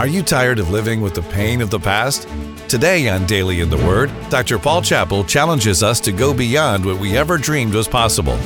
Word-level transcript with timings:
Are 0.00 0.06
you 0.06 0.22
tired 0.22 0.58
of 0.58 0.70
living 0.70 1.02
with 1.02 1.12
the 1.12 1.20
pain 1.20 1.60
of 1.60 1.68
the 1.68 1.78
past? 1.78 2.26
Today 2.70 3.10
on 3.10 3.26
Daily 3.26 3.60
in 3.60 3.68
the 3.68 3.76
Word, 3.76 4.10
Dr. 4.30 4.58
Paul 4.58 4.80
Chappell 4.80 5.24
challenges 5.24 5.82
us 5.82 6.00
to 6.00 6.10
go 6.10 6.32
beyond 6.32 6.86
what 6.86 6.98
we 6.98 7.18
ever 7.18 7.36
dreamed 7.36 7.74
was 7.74 7.86
possible 7.86 8.38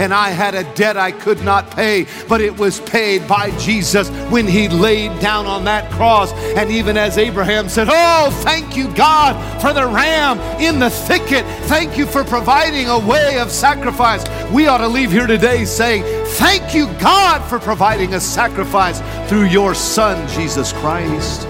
and 0.00 0.14
I 0.14 0.30
had 0.30 0.54
a 0.54 0.64
debt 0.74 0.96
I 0.96 1.12
could 1.12 1.44
not 1.44 1.70
pay, 1.70 2.06
but 2.26 2.40
it 2.40 2.58
was 2.58 2.80
paid 2.80 3.28
by 3.28 3.50
Jesus 3.58 4.08
when 4.30 4.46
he 4.46 4.68
laid 4.68 5.20
down 5.20 5.44
on 5.46 5.64
that 5.64 5.90
cross. 5.92 6.32
And 6.56 6.70
even 6.70 6.96
as 6.96 7.18
Abraham 7.18 7.68
said, 7.68 7.88
Oh, 7.90 8.30
thank 8.42 8.76
you, 8.78 8.88
God, 8.94 9.34
for 9.60 9.74
the 9.74 9.86
ram 9.86 10.40
in 10.58 10.78
the 10.78 10.88
thicket. 10.88 11.44
Thank 11.66 11.98
you 11.98 12.06
for 12.06 12.24
providing 12.24 12.88
a 12.88 12.98
way 12.98 13.38
of 13.38 13.50
sacrifice. 13.50 14.24
We 14.50 14.68
ought 14.68 14.78
to 14.78 14.88
leave 14.88 15.12
here 15.12 15.26
today 15.26 15.66
saying, 15.66 16.02
Thank 16.34 16.74
you, 16.74 16.86
God, 16.98 17.46
for 17.46 17.58
providing 17.58 18.14
a 18.14 18.20
sacrifice 18.20 19.00
through 19.28 19.44
your 19.44 19.74
Son, 19.74 20.26
Jesus 20.28 20.72
Christ. 20.72 21.46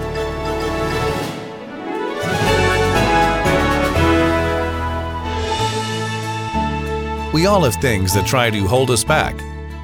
We 7.41 7.47
all 7.47 7.63
have 7.63 7.73
things 7.77 8.13
that 8.13 8.27
try 8.27 8.51
to 8.51 8.67
hold 8.67 8.91
us 8.91 9.03
back 9.03 9.35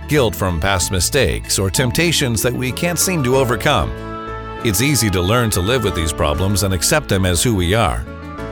guilt 0.08 0.36
from 0.36 0.60
past 0.60 0.92
mistakes 0.92 1.58
or 1.58 1.72
temptations 1.72 2.44
that 2.44 2.54
we 2.54 2.72
can't 2.72 3.00
seem 3.00 3.24
to 3.24 3.36
overcome. 3.36 3.90
It's 4.64 4.80
easy 4.80 5.10
to 5.10 5.20
learn 5.20 5.50
to 5.50 5.60
live 5.60 5.84
with 5.84 5.96
these 5.96 6.14
problems 6.14 6.62
and 6.62 6.72
accept 6.72 7.10
them 7.10 7.26
as 7.26 7.42
who 7.42 7.56
we 7.56 7.74
are. 7.74 8.04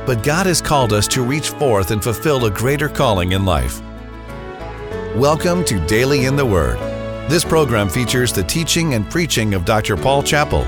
But 0.08 0.24
God 0.24 0.48
has 0.48 0.60
called 0.60 0.92
us 0.92 1.08
to 1.10 1.22
reach 1.22 1.50
forth 1.50 1.92
and 1.92 2.04
fulfill 2.04 2.48
a 2.48 2.50
greater 2.50 2.90
calling 2.90 3.34
in 3.34 3.46
life. 3.46 3.80
Welcome 5.16 5.64
to 5.66 5.86
Daily 5.86 6.26
in 6.26 6.36
the 6.36 6.44
Word. 6.44 6.80
This 7.30 7.46
program 7.46 7.90
features 7.90 8.34
the 8.34 8.42
teaching 8.42 8.96
and 8.96 9.08
preaching 9.08 9.54
of 9.54 9.66
Dr. 9.66 9.96
Paul 9.96 10.24
Chappell, 10.24 10.64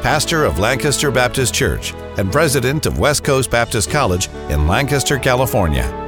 pastor 0.00 0.44
of 0.44 0.60
Lancaster 0.60 1.10
Baptist 1.10 1.52
Church 1.52 1.92
and 2.18 2.30
president 2.30 2.86
of 2.86 3.00
West 3.00 3.24
Coast 3.24 3.50
Baptist 3.50 3.90
College 3.90 4.28
in 4.48 4.68
Lancaster, 4.68 5.18
California. 5.18 5.99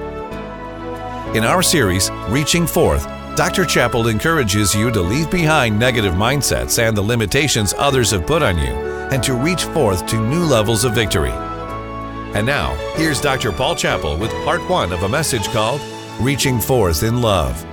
In 1.35 1.45
our 1.45 1.63
series, 1.63 2.11
Reaching 2.29 2.67
Forth, 2.67 3.07
Dr. 3.37 3.65
Chappell 3.65 4.09
encourages 4.09 4.75
you 4.75 4.91
to 4.91 5.01
leave 5.01 5.31
behind 5.31 5.79
negative 5.79 6.13
mindsets 6.13 6.79
and 6.79 6.95
the 6.95 7.01
limitations 7.01 7.73
others 7.79 8.11
have 8.11 8.27
put 8.27 8.43
on 8.43 8.59
you 8.59 8.75
and 9.11 9.23
to 9.23 9.33
reach 9.33 9.65
forth 9.65 10.05
to 10.09 10.21
new 10.21 10.45
levels 10.45 10.85
of 10.85 10.95
victory. 10.95 11.31
And 11.31 12.45
now, 12.45 12.75
here's 12.97 13.19
Dr. 13.19 13.51
Paul 13.51 13.75
Chappell 13.75 14.19
with 14.19 14.31
part 14.45 14.61
one 14.69 14.93
of 14.93 15.05
a 15.05 15.09
message 15.09 15.49
called 15.49 15.81
Reaching 16.21 16.61
Forth 16.61 17.03
in 17.03 17.23
Love. 17.23 17.67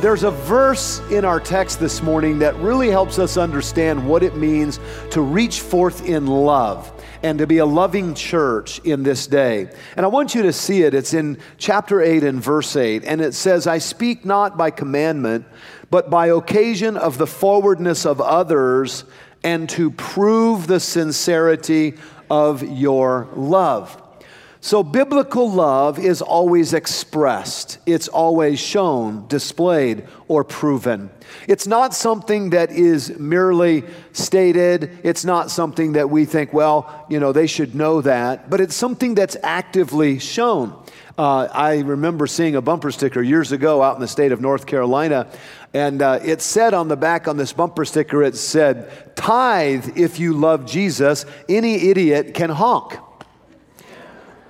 There's 0.00 0.24
a 0.24 0.32
verse 0.32 0.98
in 1.12 1.24
our 1.24 1.38
text 1.38 1.78
this 1.78 2.02
morning 2.02 2.40
that 2.40 2.56
really 2.56 2.90
helps 2.90 3.20
us 3.20 3.36
understand 3.36 4.04
what 4.04 4.24
it 4.24 4.34
means 4.34 4.80
to 5.12 5.20
reach 5.20 5.60
forth 5.60 6.04
in 6.04 6.26
love 6.26 6.93
and 7.24 7.38
to 7.38 7.46
be 7.46 7.56
a 7.56 7.64
loving 7.64 8.12
church 8.12 8.80
in 8.80 9.02
this 9.02 9.26
day. 9.26 9.70
And 9.96 10.04
I 10.04 10.08
want 10.10 10.34
you 10.34 10.42
to 10.42 10.52
see 10.52 10.82
it. 10.82 10.92
It's 10.92 11.14
in 11.14 11.38
chapter 11.56 12.02
8 12.02 12.22
and 12.22 12.38
verse 12.38 12.76
8. 12.76 13.02
And 13.02 13.22
it 13.22 13.32
says, 13.32 13.66
I 13.66 13.78
speak 13.78 14.26
not 14.26 14.58
by 14.58 14.70
commandment, 14.70 15.46
but 15.90 16.10
by 16.10 16.26
occasion 16.26 16.98
of 16.98 17.16
the 17.16 17.26
forwardness 17.26 18.04
of 18.04 18.20
others, 18.20 19.04
and 19.42 19.70
to 19.70 19.90
prove 19.90 20.66
the 20.66 20.78
sincerity 20.78 21.94
of 22.28 22.62
your 22.62 23.28
love. 23.34 24.02
So, 24.64 24.82
biblical 24.82 25.52
love 25.52 25.98
is 25.98 26.22
always 26.22 26.72
expressed, 26.72 27.76
it's 27.84 28.08
always 28.08 28.58
shown, 28.58 29.26
displayed, 29.28 30.08
or 30.26 30.42
proven. 30.42 31.10
It's 31.46 31.66
not 31.66 31.92
something 31.92 32.48
that 32.50 32.70
is 32.70 33.18
merely 33.18 33.84
stated. 34.14 35.00
It's 35.02 35.22
not 35.22 35.50
something 35.50 35.92
that 35.92 36.08
we 36.08 36.24
think, 36.24 36.54
well, 36.54 37.04
you 37.10 37.20
know, 37.20 37.30
they 37.30 37.46
should 37.46 37.74
know 37.74 38.00
that, 38.00 38.48
but 38.48 38.62
it's 38.62 38.74
something 38.74 39.14
that's 39.14 39.36
actively 39.42 40.18
shown. 40.18 40.74
Uh, 41.18 41.46
I 41.52 41.80
remember 41.80 42.26
seeing 42.26 42.56
a 42.56 42.62
bumper 42.62 42.90
sticker 42.90 43.20
years 43.20 43.52
ago 43.52 43.82
out 43.82 43.96
in 43.96 44.00
the 44.00 44.08
state 44.08 44.32
of 44.32 44.40
North 44.40 44.64
Carolina, 44.64 45.30
and 45.74 46.00
uh, 46.00 46.20
it 46.24 46.40
said 46.40 46.72
on 46.72 46.88
the 46.88 46.96
back 46.96 47.28
on 47.28 47.36
this 47.36 47.52
bumper 47.52 47.84
sticker, 47.84 48.22
it 48.22 48.34
said, 48.34 49.14
Tithe 49.14 49.98
if 49.98 50.18
you 50.18 50.32
love 50.32 50.64
Jesus, 50.64 51.26
any 51.50 51.90
idiot 51.90 52.32
can 52.32 52.48
honk. 52.48 52.94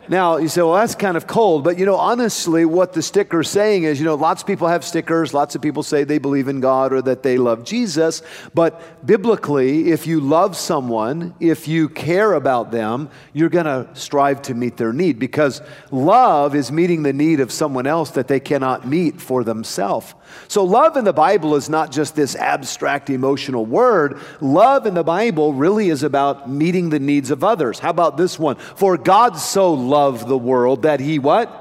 Now, 0.06 0.36
you 0.36 0.48
say, 0.48 0.60
well, 0.60 0.74
that's 0.74 0.94
kind 0.94 1.16
of 1.16 1.26
cold. 1.26 1.64
But, 1.64 1.78
you 1.78 1.86
know, 1.86 1.96
honestly, 1.96 2.66
what 2.66 2.92
the 2.92 3.00
sticker 3.00 3.40
is 3.40 3.48
saying 3.48 3.84
is, 3.84 3.98
you 3.98 4.04
know, 4.04 4.16
lots 4.16 4.42
of 4.42 4.46
people 4.46 4.68
have 4.68 4.84
stickers. 4.84 5.32
Lots 5.32 5.54
of 5.54 5.62
people 5.62 5.82
say 5.82 6.04
they 6.04 6.18
believe 6.18 6.48
in 6.48 6.60
God 6.60 6.92
or 6.92 7.00
that 7.02 7.22
they 7.22 7.38
love 7.38 7.64
Jesus. 7.64 8.20
But 8.52 9.06
biblically, 9.06 9.90
if 9.90 10.06
you 10.06 10.20
love 10.20 10.56
someone, 10.56 11.34
if 11.40 11.66
you 11.66 11.88
care 11.88 12.34
about 12.34 12.70
them, 12.70 13.08
you're 13.32 13.48
going 13.48 13.64
to 13.64 13.88
strive 13.94 14.42
to 14.42 14.54
meet 14.54 14.76
their 14.76 14.92
need 14.92 15.18
because 15.18 15.62
love 15.90 16.54
is 16.54 16.70
meeting 16.70 17.02
the 17.02 17.14
need 17.14 17.40
of 17.40 17.50
someone 17.50 17.86
else 17.86 18.10
that 18.10 18.28
they 18.28 18.40
cannot 18.40 18.86
meet 18.86 19.22
for 19.22 19.42
themselves. 19.42 20.14
So, 20.48 20.64
love 20.64 20.96
in 20.96 21.04
the 21.04 21.12
Bible 21.12 21.54
is 21.54 21.68
not 21.70 21.92
just 21.92 22.16
this 22.16 22.34
abstract 22.34 23.08
emotional 23.08 23.64
word. 23.64 24.20
Love 24.40 24.86
in 24.86 24.94
the 24.94 25.04
Bible 25.04 25.54
really 25.54 25.88
is 25.88 26.02
about 26.02 26.50
meeting 26.50 26.90
the 26.90 26.98
needs 26.98 27.30
of 27.30 27.44
others. 27.44 27.78
How 27.78 27.90
about 27.90 28.16
this 28.16 28.38
one? 28.38 28.56
For 28.56 28.98
God 28.98 29.38
so 29.38 29.72
loved 29.72 29.93
the 30.26 30.38
world 30.38 30.82
that 30.82 31.00
he 31.00 31.18
what? 31.18 31.60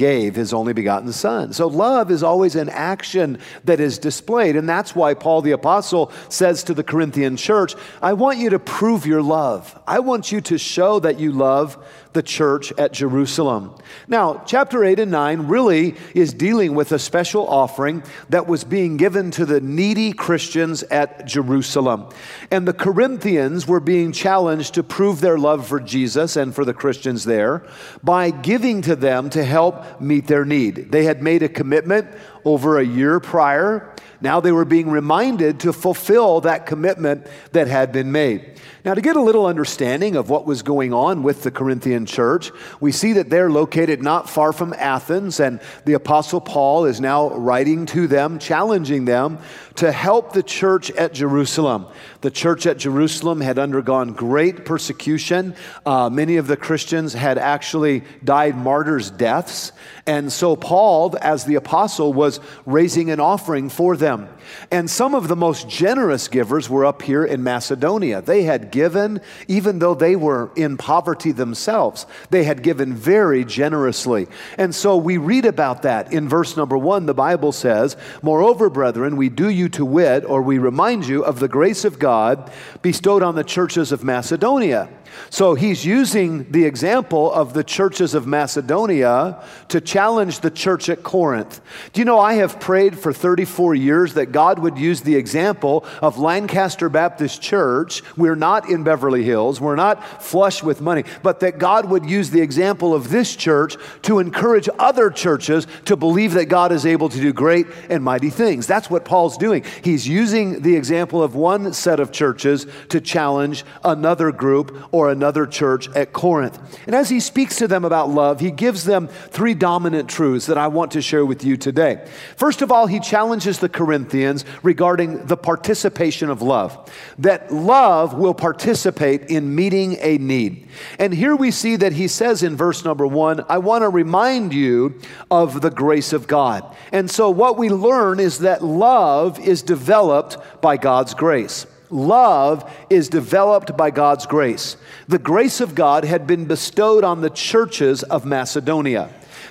gave 0.00 0.34
his 0.34 0.54
only 0.54 0.72
begotten 0.72 1.12
son. 1.12 1.52
So 1.52 1.66
love 1.66 2.10
is 2.10 2.22
always 2.22 2.56
an 2.56 2.70
action 2.70 3.38
that 3.64 3.80
is 3.80 3.98
displayed. 3.98 4.56
And 4.56 4.66
that's 4.66 4.96
why 4.96 5.12
Paul 5.12 5.42
the 5.42 5.50
Apostle 5.50 6.10
says 6.30 6.64
to 6.64 6.72
the 6.72 6.82
Corinthian 6.82 7.36
church, 7.36 7.74
I 8.00 8.14
want 8.14 8.38
you 8.38 8.48
to 8.48 8.58
prove 8.58 9.04
your 9.04 9.20
love. 9.20 9.78
I 9.86 9.98
want 9.98 10.32
you 10.32 10.40
to 10.40 10.56
show 10.56 11.00
that 11.00 11.20
you 11.20 11.32
love 11.32 11.86
the 12.12 12.22
church 12.22 12.72
at 12.72 12.92
Jerusalem. 12.92 13.74
Now, 14.08 14.42
chapter 14.46 14.84
8 14.84 15.00
and 15.00 15.10
9 15.10 15.46
really 15.46 15.96
is 16.14 16.34
dealing 16.34 16.74
with 16.74 16.92
a 16.92 16.98
special 16.98 17.48
offering 17.48 18.02
that 18.28 18.46
was 18.46 18.64
being 18.64 18.96
given 18.96 19.30
to 19.32 19.46
the 19.46 19.60
needy 19.60 20.12
Christians 20.12 20.82
at 20.84 21.26
Jerusalem. 21.26 22.08
And 22.50 22.66
the 22.66 22.72
Corinthians 22.72 23.66
were 23.66 23.80
being 23.80 24.12
challenged 24.12 24.74
to 24.74 24.82
prove 24.82 25.20
their 25.20 25.38
love 25.38 25.66
for 25.66 25.78
Jesus 25.78 26.36
and 26.36 26.54
for 26.54 26.64
the 26.64 26.74
Christians 26.74 27.24
there 27.24 27.64
by 28.02 28.30
giving 28.30 28.82
to 28.82 28.96
them 28.96 29.30
to 29.30 29.44
help 29.44 30.00
meet 30.00 30.26
their 30.26 30.44
need. 30.44 30.90
They 30.90 31.04
had 31.04 31.22
made 31.22 31.42
a 31.42 31.48
commitment 31.48 32.08
over 32.44 32.78
a 32.78 32.84
year 32.84 33.20
prior. 33.20 33.94
Now 34.20 34.40
they 34.40 34.52
were 34.52 34.64
being 34.64 34.90
reminded 34.90 35.60
to 35.60 35.72
fulfill 35.72 36.42
that 36.42 36.66
commitment 36.66 37.26
that 37.52 37.68
had 37.68 37.92
been 37.92 38.12
made. 38.12 38.60
Now, 38.82 38.94
to 38.94 39.02
get 39.02 39.16
a 39.16 39.20
little 39.20 39.44
understanding 39.44 40.16
of 40.16 40.30
what 40.30 40.46
was 40.46 40.62
going 40.62 40.94
on 40.94 41.22
with 41.22 41.42
the 41.42 41.50
Corinthian 41.50 42.06
church, 42.06 42.50
we 42.80 42.92
see 42.92 43.12
that 43.14 43.28
they're 43.28 43.50
located 43.50 44.02
not 44.02 44.28
far 44.28 44.54
from 44.54 44.72
Athens, 44.72 45.38
and 45.38 45.60
the 45.84 45.92
Apostle 45.92 46.40
Paul 46.40 46.86
is 46.86 46.98
now 46.98 47.28
writing 47.34 47.84
to 47.86 48.06
them, 48.06 48.38
challenging 48.38 49.04
them 49.04 49.38
to 49.74 49.92
help 49.92 50.32
the 50.32 50.42
church 50.42 50.90
at 50.92 51.12
Jerusalem. 51.12 51.88
The 52.22 52.30
church 52.30 52.66
at 52.66 52.78
Jerusalem 52.78 53.42
had 53.42 53.58
undergone 53.58 54.14
great 54.14 54.64
persecution. 54.64 55.54
Uh, 55.84 56.08
many 56.08 56.38
of 56.38 56.46
the 56.46 56.56
Christians 56.56 57.12
had 57.12 57.36
actually 57.36 58.02
died 58.24 58.56
martyrs' 58.56 59.10
deaths. 59.10 59.72
And 60.06 60.32
so, 60.32 60.56
Paul, 60.56 61.16
as 61.20 61.44
the 61.44 61.56
apostle, 61.56 62.14
was 62.14 62.29
raising 62.66 63.10
an 63.10 63.18
offering 63.18 63.68
for 63.68 63.96
them. 63.96 64.28
And 64.70 64.88
some 64.88 65.14
of 65.14 65.26
the 65.26 65.36
most 65.36 65.68
generous 65.68 66.28
givers 66.28 66.68
were 66.68 66.84
up 66.84 67.02
here 67.02 67.24
in 67.24 67.42
Macedonia. 67.42 68.20
They 68.20 68.42
had 68.42 68.70
given, 68.70 69.20
even 69.48 69.78
though 69.78 69.94
they 69.94 70.14
were 70.14 70.50
in 70.54 70.76
poverty 70.76 71.32
themselves, 71.32 72.06
they 72.30 72.44
had 72.44 72.62
given 72.62 72.94
very 72.94 73.44
generously. 73.44 74.28
And 74.58 74.74
so 74.74 74.96
we 74.96 75.16
read 75.16 75.46
about 75.46 75.82
that 75.82 76.12
in 76.12 76.28
verse 76.28 76.56
number 76.56 76.76
one. 76.76 77.06
The 77.06 77.14
Bible 77.14 77.52
says, 77.52 77.96
Moreover, 78.22 78.70
brethren, 78.70 79.16
we 79.16 79.28
do 79.28 79.48
you 79.48 79.68
to 79.70 79.84
wit, 79.84 80.24
or 80.24 80.42
we 80.42 80.58
remind 80.58 81.06
you 81.06 81.24
of 81.24 81.40
the 81.40 81.48
grace 81.48 81.84
of 81.84 81.98
God 81.98 82.52
bestowed 82.82 83.22
on 83.22 83.34
the 83.34 83.44
churches 83.44 83.92
of 83.92 84.04
Macedonia 84.04 84.88
so 85.30 85.54
he's 85.54 85.84
using 85.84 86.50
the 86.50 86.64
example 86.64 87.32
of 87.32 87.54
the 87.54 87.64
churches 87.64 88.14
of 88.14 88.26
Macedonia 88.26 89.42
to 89.68 89.80
challenge 89.80 90.40
the 90.40 90.50
church 90.50 90.88
at 90.88 91.02
Corinth. 91.02 91.60
Do 91.92 92.00
you 92.00 92.04
know, 92.04 92.18
I 92.18 92.34
have 92.34 92.60
prayed 92.60 92.98
for 92.98 93.12
34 93.12 93.74
years 93.74 94.14
that 94.14 94.32
God 94.32 94.58
would 94.58 94.78
use 94.78 95.00
the 95.00 95.16
example 95.16 95.84
of 96.02 96.18
Lancaster 96.18 96.88
Baptist 96.88 97.40
Church. 97.40 98.02
We're 98.16 98.34
not 98.34 98.68
in 98.68 98.82
Beverly 98.82 99.22
Hills, 99.22 99.60
we're 99.60 99.76
not 99.76 100.22
flush 100.22 100.62
with 100.62 100.80
money, 100.80 101.04
but 101.22 101.40
that 101.40 101.58
God 101.58 101.88
would 101.88 102.08
use 102.08 102.30
the 102.30 102.40
example 102.40 102.94
of 102.94 103.10
this 103.10 103.34
church 103.36 103.76
to 104.02 104.18
encourage 104.18 104.68
other 104.78 105.10
churches 105.10 105.66
to 105.86 105.96
believe 105.96 106.34
that 106.34 106.46
God 106.46 106.72
is 106.72 106.86
able 106.86 107.08
to 107.08 107.20
do 107.20 107.32
great 107.32 107.66
and 107.88 108.02
mighty 108.02 108.30
things. 108.30 108.66
That's 108.66 108.90
what 108.90 109.04
Paul's 109.04 109.36
doing. 109.36 109.64
He's 109.82 110.06
using 110.06 110.62
the 110.62 110.76
example 110.76 111.22
of 111.22 111.34
one 111.34 111.72
set 111.72 112.00
of 112.00 112.12
churches 112.12 112.66
to 112.90 113.00
challenge 113.00 113.64
another 113.84 114.32
group 114.32 114.76
or 114.92 114.99
another 115.08 115.46
church 115.46 115.88
at 115.96 116.12
Corinth. 116.12 116.58
And 116.86 116.94
as 116.94 117.08
he 117.08 117.20
speaks 117.20 117.56
to 117.56 117.68
them 117.68 117.86
about 117.86 118.10
love, 118.10 118.40
he 118.40 118.50
gives 118.50 118.84
them 118.84 119.08
three 119.08 119.54
dominant 119.54 120.10
truths 120.10 120.46
that 120.46 120.58
I 120.58 120.66
want 120.66 120.90
to 120.92 121.00
share 121.00 121.24
with 121.24 121.44
you 121.44 121.56
today. 121.56 122.06
First 122.36 122.60
of 122.60 122.70
all, 122.70 122.86
he 122.86 123.00
challenges 123.00 123.58
the 123.58 123.68
Corinthians 123.68 124.44
regarding 124.62 125.26
the 125.26 125.36
participation 125.36 126.28
of 126.28 126.42
love, 126.42 126.90
that 127.18 127.52
love 127.52 128.12
will 128.12 128.34
participate 128.34 129.30
in 129.30 129.54
meeting 129.54 129.96
a 130.00 130.18
need. 130.18 130.68
And 130.98 131.14
here 131.14 131.34
we 131.34 131.50
see 131.50 131.76
that 131.76 131.92
he 131.92 132.08
says 132.08 132.42
in 132.42 132.56
verse 132.56 132.84
number 132.84 133.06
one, 133.06 133.44
I 133.48 133.58
want 133.58 133.82
to 133.82 133.88
remind 133.88 134.52
you 134.52 135.00
of 135.30 135.62
the 135.62 135.70
grace 135.70 136.12
of 136.12 136.26
God. 136.26 136.76
And 136.92 137.10
so 137.10 137.30
what 137.30 137.56
we 137.56 137.70
learn 137.70 138.20
is 138.20 138.40
that 138.40 138.62
love 138.62 139.38
is 139.40 139.62
developed 139.62 140.36
by 140.60 140.76
God's 140.76 141.14
grace. 141.14 141.66
Love 141.90 142.72
is 142.88 143.08
developed 143.08 143.76
by 143.76 143.90
God's 143.90 144.26
grace. 144.26 144.76
The 145.08 145.18
grace 145.18 145.60
of 145.60 145.74
God 145.74 146.04
had 146.04 146.26
been 146.26 146.46
bestowed 146.46 147.04
on 147.04 147.20
the 147.20 147.30
churches 147.30 148.02
of 148.04 148.24
Macedonia. 148.24 149.10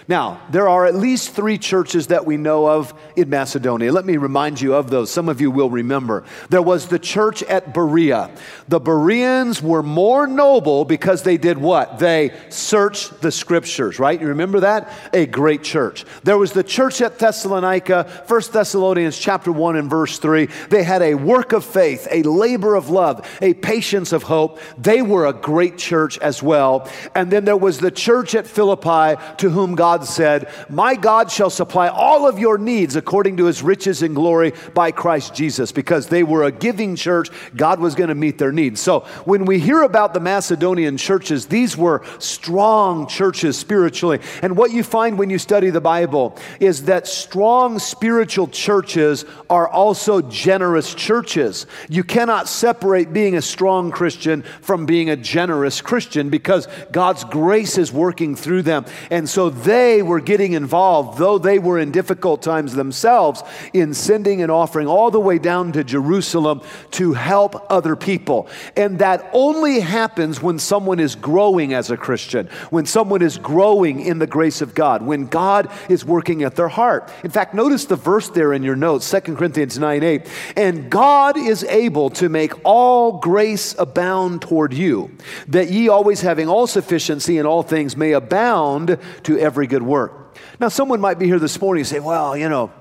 Now, 0.09 0.41
there 0.49 0.67
are 0.67 0.87
at 0.87 0.95
least 0.95 1.35
three 1.35 1.59
churches 1.59 2.07
that 2.07 2.25
we 2.25 2.35
know 2.35 2.67
of 2.67 2.95
in 3.15 3.29
Macedonia. 3.29 3.91
Let 3.91 4.07
me 4.07 4.17
remind 4.17 4.59
you 4.59 4.73
of 4.73 4.89
those. 4.89 5.11
Some 5.11 5.29
of 5.29 5.39
you 5.39 5.51
will 5.51 5.69
remember. 5.69 6.23
There 6.49 6.63
was 6.63 6.87
the 6.87 6.97
church 6.97 7.43
at 7.43 7.75
Berea. 7.75 8.31
The 8.67 8.79
Bereans 8.79 9.61
were 9.61 9.83
more 9.83 10.25
noble 10.25 10.83
because 10.83 11.21
they 11.21 11.37
did 11.37 11.59
what? 11.59 11.99
They 11.99 12.35
searched 12.49 13.21
the 13.21 13.31
scriptures, 13.31 13.99
right? 13.99 14.19
You 14.19 14.29
remember 14.29 14.61
that? 14.61 14.91
A 15.13 15.27
great 15.27 15.61
church. 15.61 16.05
There 16.23 16.39
was 16.39 16.53
the 16.53 16.63
church 16.63 17.01
at 17.01 17.19
Thessalonica, 17.19 18.23
1 18.25 18.41
Thessalonians 18.51 19.15
chapter 19.15 19.51
1 19.51 19.75
and 19.75 19.91
verse 19.91 20.17
3. 20.17 20.47
They 20.71 20.81
had 20.81 21.03
a 21.03 21.13
work 21.13 21.53
of 21.53 21.63
faith, 21.63 22.07
a 22.09 22.23
labor 22.23 22.73
of 22.73 22.89
love, 22.89 23.29
a 23.43 23.53
patience 23.53 24.11
of 24.11 24.23
hope. 24.23 24.59
They 24.75 25.03
were 25.03 25.27
a 25.27 25.33
great 25.33 25.77
church 25.77 26.17
as 26.17 26.41
well. 26.41 26.89
And 27.13 27.29
then 27.29 27.45
there 27.45 27.55
was 27.55 27.77
the 27.77 27.91
church 27.91 28.33
at 28.33 28.47
Philippi 28.47 29.21
to 29.37 29.51
whom 29.51 29.75
God 29.75 29.98
God 29.99 30.07
said, 30.07 30.49
My 30.69 30.95
God 30.95 31.29
shall 31.29 31.49
supply 31.49 31.89
all 31.89 32.25
of 32.25 32.39
your 32.39 32.57
needs 32.57 32.95
according 32.95 33.35
to 33.35 33.45
his 33.45 33.61
riches 33.61 34.01
and 34.01 34.15
glory 34.15 34.53
by 34.73 34.91
Christ 34.91 35.35
Jesus, 35.35 35.73
because 35.73 36.07
they 36.07 36.23
were 36.23 36.45
a 36.45 36.53
giving 36.53 36.95
church. 36.95 37.27
God 37.53 37.81
was 37.81 37.95
going 37.95 38.07
to 38.07 38.15
meet 38.15 38.37
their 38.37 38.53
needs. 38.53 38.79
So 38.79 39.01
when 39.25 39.43
we 39.43 39.59
hear 39.59 39.81
about 39.81 40.13
the 40.13 40.21
Macedonian 40.21 40.95
churches, 40.95 41.47
these 41.47 41.75
were 41.75 42.01
strong 42.19 43.07
churches 43.07 43.57
spiritually. 43.57 44.21
And 44.41 44.55
what 44.55 44.71
you 44.71 44.83
find 44.83 45.19
when 45.19 45.29
you 45.29 45.37
study 45.37 45.69
the 45.69 45.81
Bible 45.81 46.37
is 46.61 46.85
that 46.85 47.05
strong 47.05 47.77
spiritual 47.77 48.47
churches 48.47 49.25
are 49.49 49.67
also 49.67 50.21
generous 50.21 50.93
churches. 50.93 51.67
You 51.89 52.05
cannot 52.05 52.47
separate 52.47 53.11
being 53.11 53.35
a 53.35 53.41
strong 53.41 53.91
Christian 53.91 54.43
from 54.61 54.85
being 54.85 55.09
a 55.09 55.17
generous 55.17 55.81
Christian 55.81 56.29
because 56.29 56.69
God's 56.93 57.25
grace 57.25 57.77
is 57.77 57.91
working 57.91 58.37
through 58.37 58.61
them. 58.61 58.85
And 59.11 59.27
so 59.27 59.49
they 59.49 59.88
they 59.89 60.03
were 60.03 60.19
getting 60.19 60.53
involved, 60.53 61.17
though 61.17 61.39
they 61.39 61.57
were 61.57 61.79
in 61.79 61.89
difficult 61.89 62.43
times 62.43 62.75
themselves, 62.75 63.41
in 63.73 63.91
sending 63.91 64.43
an 64.43 64.51
offering 64.51 64.85
all 64.87 65.09
the 65.09 65.19
way 65.19 65.39
down 65.39 65.71
to 65.71 65.83
Jerusalem 65.83 66.61
to 66.91 67.13
help 67.13 67.65
other 67.71 67.95
people. 67.95 68.47
And 68.77 68.99
that 68.99 69.27
only 69.33 69.79
happens 69.79 70.43
when 70.43 70.59
someone 70.59 70.99
is 70.99 71.15
growing 71.15 71.73
as 71.73 71.89
a 71.89 71.97
Christian, 71.97 72.49
when 72.69 72.85
someone 72.85 73.23
is 73.23 73.39
growing 73.39 73.99
in 74.01 74.19
the 74.19 74.27
grace 74.27 74.61
of 74.61 74.75
God, 74.75 75.01
when 75.01 75.25
God 75.25 75.71
is 75.89 76.05
working 76.05 76.43
at 76.43 76.55
their 76.55 76.67
heart. 76.67 77.11
In 77.23 77.31
fact, 77.31 77.55
notice 77.55 77.85
the 77.85 77.95
verse 77.95 78.29
there 78.29 78.53
in 78.53 78.61
your 78.61 78.75
notes, 78.75 79.09
2 79.09 79.21
Corinthians 79.35 79.79
9 79.79 80.03
8. 80.03 80.27
And 80.55 80.91
God 80.91 81.35
is 81.35 81.63
able 81.63 82.11
to 82.11 82.29
make 82.29 82.53
all 82.63 83.17
grace 83.17 83.73
abound 83.79 84.43
toward 84.43 84.71
you, 84.71 85.09
that 85.47 85.71
ye 85.71 85.89
always 85.89 86.21
having 86.21 86.47
all 86.47 86.67
sufficiency 86.67 87.39
in 87.39 87.47
all 87.47 87.63
things 87.63 87.97
may 87.97 88.11
abound 88.11 88.99
to 89.23 89.39
every 89.39 89.65
good 89.65 89.78
good 89.79 89.87
work. 89.87 90.35
Now, 90.59 90.67
someone 90.67 90.99
might 90.99 91.19
be 91.19 91.25
here 91.25 91.39
this 91.39 91.59
morning 91.59 91.81
and 91.81 91.87
say, 91.87 91.99
well, 91.99 92.35
you 92.35 92.49
know, 92.49 92.71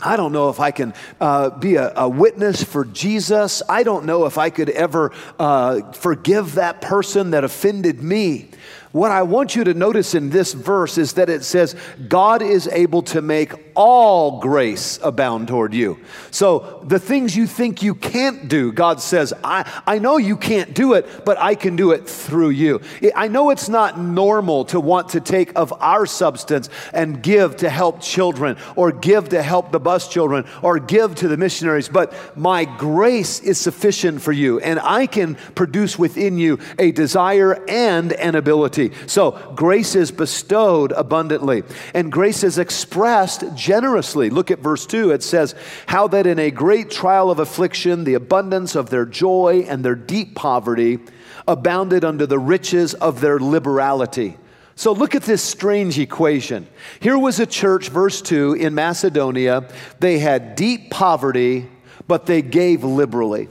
I 0.00 0.16
don't 0.16 0.32
know 0.32 0.48
if 0.48 0.58
I 0.58 0.70
can 0.70 0.92
uh, 1.20 1.50
be 1.50 1.76
a, 1.76 1.92
a, 1.96 2.08
witness 2.08 2.62
for 2.64 2.84
Jesus. 2.84 3.62
I 3.68 3.84
don't 3.84 4.06
know 4.06 4.26
if 4.26 4.38
I 4.38 4.50
could 4.50 4.70
ever 4.70 5.12
uh, 5.38 5.92
forgive 5.92 6.56
that 6.56 6.80
person 6.80 7.30
that 7.30 7.44
offended 7.44 8.02
me. 8.02 8.50
What 8.94 9.10
I 9.10 9.24
want 9.24 9.56
you 9.56 9.64
to 9.64 9.74
notice 9.74 10.14
in 10.14 10.30
this 10.30 10.52
verse 10.52 10.98
is 10.98 11.14
that 11.14 11.28
it 11.28 11.42
says, 11.42 11.74
God 12.06 12.42
is 12.42 12.68
able 12.68 13.02
to 13.02 13.20
make 13.20 13.52
all 13.74 14.38
grace 14.38 15.00
abound 15.02 15.48
toward 15.48 15.74
you. 15.74 15.98
So 16.30 16.80
the 16.84 17.00
things 17.00 17.34
you 17.34 17.48
think 17.48 17.82
you 17.82 17.96
can't 17.96 18.46
do, 18.46 18.70
God 18.70 19.00
says, 19.00 19.34
I, 19.42 19.68
I 19.84 19.98
know 19.98 20.16
you 20.16 20.36
can't 20.36 20.74
do 20.74 20.92
it, 20.92 21.24
but 21.24 21.38
I 21.38 21.56
can 21.56 21.74
do 21.74 21.90
it 21.90 22.08
through 22.08 22.50
you. 22.50 22.82
I 23.16 23.26
know 23.26 23.50
it's 23.50 23.68
not 23.68 23.98
normal 23.98 24.64
to 24.66 24.78
want 24.78 25.08
to 25.08 25.20
take 25.20 25.50
of 25.56 25.72
our 25.80 26.06
substance 26.06 26.70
and 26.92 27.20
give 27.20 27.56
to 27.56 27.70
help 27.70 28.00
children 28.00 28.56
or 28.76 28.92
give 28.92 29.30
to 29.30 29.42
help 29.42 29.72
the 29.72 29.80
bus 29.84 30.08
children 30.08 30.44
or 30.62 30.80
give 30.80 31.14
to 31.16 31.28
the 31.28 31.36
missionaries, 31.36 31.88
but 31.88 32.36
my 32.36 32.64
grace 32.64 33.38
is 33.40 33.60
sufficient 33.60 34.20
for 34.20 34.32
you 34.32 34.58
and 34.60 34.80
I 34.80 35.06
can 35.06 35.36
produce 35.54 35.98
within 35.98 36.38
you 36.38 36.58
a 36.78 36.90
desire 36.90 37.62
and 37.68 38.12
an 38.14 38.34
ability. 38.34 38.92
So 39.06 39.52
grace 39.54 39.94
is 39.94 40.10
bestowed 40.10 40.92
abundantly, 40.92 41.62
and 41.94 42.10
grace 42.10 42.42
is 42.42 42.58
expressed 42.58 43.44
generously. 43.54 44.30
Look 44.30 44.50
at 44.50 44.58
verse 44.58 44.86
2. 44.86 45.10
It 45.10 45.22
says, 45.22 45.54
How 45.86 46.08
that 46.08 46.26
in 46.26 46.38
a 46.38 46.50
great 46.50 46.90
trial 46.90 47.30
of 47.30 47.38
affliction, 47.38 48.04
the 48.04 48.14
abundance 48.14 48.74
of 48.74 48.90
their 48.90 49.06
joy 49.06 49.64
and 49.68 49.84
their 49.84 49.94
deep 49.94 50.34
poverty 50.34 50.98
abounded 51.46 52.04
under 52.04 52.26
the 52.26 52.38
riches 52.38 52.94
of 52.94 53.20
their 53.20 53.38
liberality. 53.38 54.36
So 54.76 54.92
look 54.92 55.14
at 55.14 55.22
this 55.22 55.42
strange 55.42 55.98
equation. 55.98 56.66
Here 57.00 57.18
was 57.18 57.38
a 57.38 57.46
church, 57.46 57.88
verse 57.88 58.20
2, 58.20 58.54
in 58.54 58.74
Macedonia. 58.74 59.68
They 60.00 60.18
had 60.18 60.56
deep 60.56 60.90
poverty, 60.90 61.68
but 62.08 62.26
they 62.26 62.42
gave 62.42 62.82
liberally. 62.82 63.48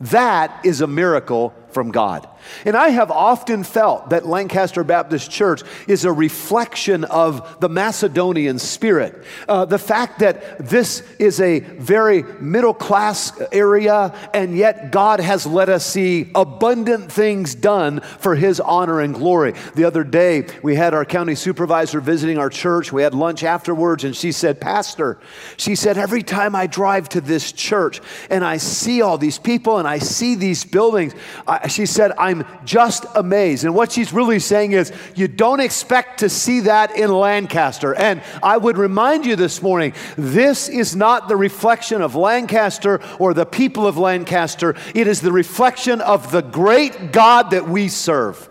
That 0.00 0.64
is 0.64 0.80
a 0.80 0.86
miracle 0.86 1.54
from 1.70 1.90
God. 1.90 2.28
And 2.64 2.76
I 2.76 2.88
have 2.90 3.10
often 3.10 3.64
felt 3.64 4.10
that 4.10 4.26
Lancaster 4.26 4.84
Baptist 4.84 5.30
Church 5.30 5.62
is 5.86 6.04
a 6.04 6.12
reflection 6.12 7.04
of 7.04 7.60
the 7.60 7.68
Macedonian 7.68 8.58
spirit. 8.58 9.24
Uh, 9.48 9.64
the 9.64 9.78
fact 9.78 10.20
that 10.20 10.58
this 10.58 11.02
is 11.18 11.40
a 11.40 11.60
very 11.60 12.22
middle 12.40 12.74
class 12.74 13.32
area, 13.52 14.14
and 14.32 14.56
yet 14.56 14.90
God 14.90 15.20
has 15.20 15.46
let 15.46 15.68
us 15.68 15.86
see 15.86 16.30
abundant 16.34 17.10
things 17.10 17.54
done 17.54 18.00
for 18.00 18.34
His 18.34 18.60
honor 18.60 19.00
and 19.00 19.14
glory. 19.14 19.54
The 19.74 19.84
other 19.84 20.04
day, 20.04 20.46
we 20.62 20.74
had 20.74 20.94
our 20.94 21.04
county 21.04 21.34
supervisor 21.34 22.00
visiting 22.00 22.38
our 22.38 22.50
church. 22.50 22.92
We 22.92 23.02
had 23.02 23.14
lunch 23.14 23.44
afterwards, 23.44 24.04
and 24.04 24.16
she 24.16 24.32
said, 24.32 24.60
Pastor, 24.60 25.18
she 25.56 25.74
said, 25.74 25.98
every 25.98 26.22
time 26.22 26.54
I 26.54 26.66
drive 26.66 27.08
to 27.10 27.20
this 27.20 27.52
church 27.52 28.00
and 28.30 28.44
I 28.44 28.56
see 28.56 29.02
all 29.02 29.18
these 29.18 29.38
people 29.38 29.78
and 29.78 29.86
I 29.86 29.98
see 29.98 30.34
these 30.34 30.64
buildings, 30.64 31.14
I, 31.46 31.68
she 31.68 31.86
said, 31.86 32.12
I'm 32.18 32.33
I'm 32.34 32.46
just 32.64 33.06
amazed. 33.14 33.64
And 33.64 33.74
what 33.74 33.92
she's 33.92 34.12
really 34.12 34.38
saying 34.38 34.72
is, 34.72 34.92
you 35.14 35.28
don't 35.28 35.60
expect 35.60 36.20
to 36.20 36.28
see 36.28 36.60
that 36.60 36.96
in 36.96 37.10
Lancaster. 37.10 37.94
And 37.94 38.22
I 38.42 38.56
would 38.56 38.76
remind 38.76 39.24
you 39.24 39.36
this 39.36 39.62
morning 39.62 39.94
this 40.16 40.68
is 40.68 40.96
not 40.96 41.28
the 41.28 41.36
reflection 41.36 42.02
of 42.02 42.14
Lancaster 42.14 43.00
or 43.18 43.34
the 43.34 43.46
people 43.46 43.86
of 43.86 43.98
Lancaster, 43.98 44.74
it 44.94 45.06
is 45.06 45.20
the 45.20 45.32
reflection 45.32 46.00
of 46.00 46.32
the 46.32 46.42
great 46.42 47.12
God 47.12 47.50
that 47.50 47.68
we 47.68 47.88
serve 47.88 48.48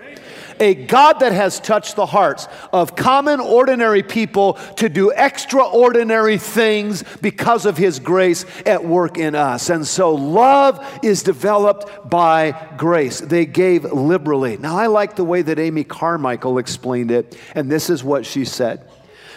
a 0.63 0.73
God 0.73 1.19
that 1.19 1.33
has 1.33 1.59
touched 1.59 1.97
the 1.97 2.05
hearts 2.05 2.47
of 2.71 2.95
common, 2.95 3.41
ordinary 3.41 4.01
people 4.01 4.53
to 4.77 4.87
do 4.87 5.11
extraordinary 5.11 6.37
things 6.37 7.03
because 7.21 7.65
of 7.65 7.77
His 7.77 7.99
grace 7.99 8.45
at 8.65 8.85
work 8.85 9.17
in 9.17 9.35
us. 9.35 9.69
And 9.69 9.85
so 9.85 10.15
love 10.15 10.83
is 11.03 11.21
developed 11.21 12.09
by 12.09 12.51
grace. 12.77 13.19
They 13.19 13.45
gave 13.45 13.83
liberally. 13.83 14.57
Now, 14.57 14.77
I 14.77 14.87
like 14.87 15.17
the 15.17 15.25
way 15.25 15.41
that 15.41 15.59
Amy 15.59 15.83
Carmichael 15.83 16.57
explained 16.57 17.11
it, 17.11 17.37
and 17.53 17.69
this 17.69 17.89
is 17.89 18.03
what 18.03 18.25
she 18.25 18.45
said. 18.45 18.89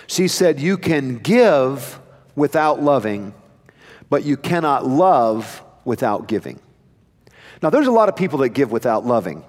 She 0.06 0.28
said, 0.28 0.60
You 0.60 0.78
can 0.78 1.18
give 1.18 2.00
without 2.36 2.80
loving, 2.80 3.34
but 4.08 4.24
you 4.24 4.36
cannot 4.36 4.86
love 4.86 5.62
without 5.84 6.28
giving. 6.28 6.60
Now, 7.62 7.70
there's 7.70 7.88
a 7.88 7.92
lot 7.92 8.08
of 8.08 8.14
people 8.14 8.38
that 8.40 8.50
give 8.50 8.70
without 8.70 9.04
loving. 9.04 9.44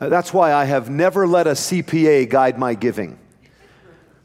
Uh, 0.00 0.08
that's 0.08 0.32
why 0.32 0.52
I 0.52 0.64
have 0.64 0.90
never 0.90 1.26
let 1.26 1.46
a 1.46 1.52
CPA 1.52 2.28
guide 2.28 2.58
my 2.58 2.74
giving. 2.74 3.18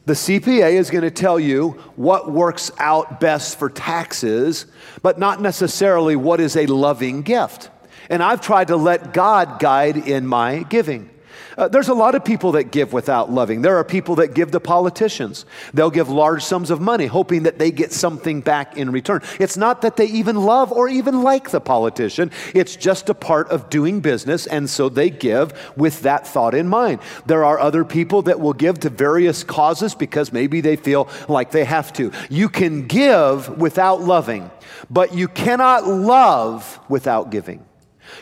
The 0.06 0.14
CPA 0.14 0.74
is 0.74 0.90
going 0.90 1.04
to 1.04 1.12
tell 1.12 1.40
you 1.40 1.72
what 1.96 2.32
works 2.32 2.72
out 2.80 3.20
best 3.20 3.60
for 3.60 3.70
taxes, 3.70 4.66
but 5.02 5.20
not 5.20 5.42
necessarily 5.42 6.16
what 6.16 6.40
is 6.40 6.58
a 6.58 6.66
loving 6.66 7.22
gift. 7.22 7.70
And 8.10 8.22
I've 8.22 8.42
tried 8.42 8.68
to 8.70 8.76
let 8.76 9.14
God 9.14 9.60
guide 9.60 9.96
in 9.96 10.26
my 10.26 10.64
giving. 10.64 11.10
Uh, 11.62 11.68
there's 11.68 11.90
a 11.90 11.94
lot 11.94 12.16
of 12.16 12.26
people 12.26 12.54
that 12.54 12.72
give 12.72 12.92
without 12.92 13.32
loving. 13.32 13.62
There 13.62 13.78
are 13.78 13.84
people 13.84 14.16
that 14.16 14.34
give 14.34 14.50
to 14.50 14.60
politicians. 14.60 15.46
They'll 15.76 15.92
give 15.92 16.10
large 16.10 16.44
sums 16.44 16.72
of 16.72 16.82
money, 16.82 17.06
hoping 17.06 17.44
that 17.44 17.60
they 17.60 17.70
get 17.70 17.92
something 17.92 18.42
back 18.42 18.78
in 18.78 18.92
return. 18.92 19.22
It's 19.40 19.58
not 19.58 19.84
that 19.84 19.96
they 19.96 20.08
even 20.08 20.38
love 20.38 20.72
or 20.72 20.90
even 20.90 21.22
like 21.22 21.52
the 21.52 21.62
politician, 21.62 22.32
it's 22.56 22.76
just 22.76 23.10
a 23.10 23.14
part 23.14 23.48
of 23.50 23.70
doing 23.70 24.00
business, 24.00 24.48
and 24.48 24.68
so 24.68 24.90
they 24.90 25.12
give 25.12 25.54
with 25.78 26.02
that 26.02 26.26
thought 26.26 26.56
in 26.56 26.68
mind. 26.68 27.00
There 27.28 27.46
are 27.46 27.60
other 27.60 27.86
people 27.86 28.24
that 28.24 28.40
will 28.40 28.54
give 28.54 28.80
to 28.80 28.90
various 28.90 29.44
causes 29.44 29.94
because 29.94 30.34
maybe 30.34 30.62
they 30.62 30.78
feel 30.78 31.10
like 31.30 31.52
they 31.52 31.66
have 31.66 31.94
to. 31.94 32.12
You 32.32 32.50
can 32.50 32.88
give 32.88 33.56
without 33.60 34.02
loving, 34.02 34.50
but 34.90 35.14
you 35.14 35.28
cannot 35.28 35.86
love 35.86 36.80
without 36.90 37.30
giving. 37.30 37.64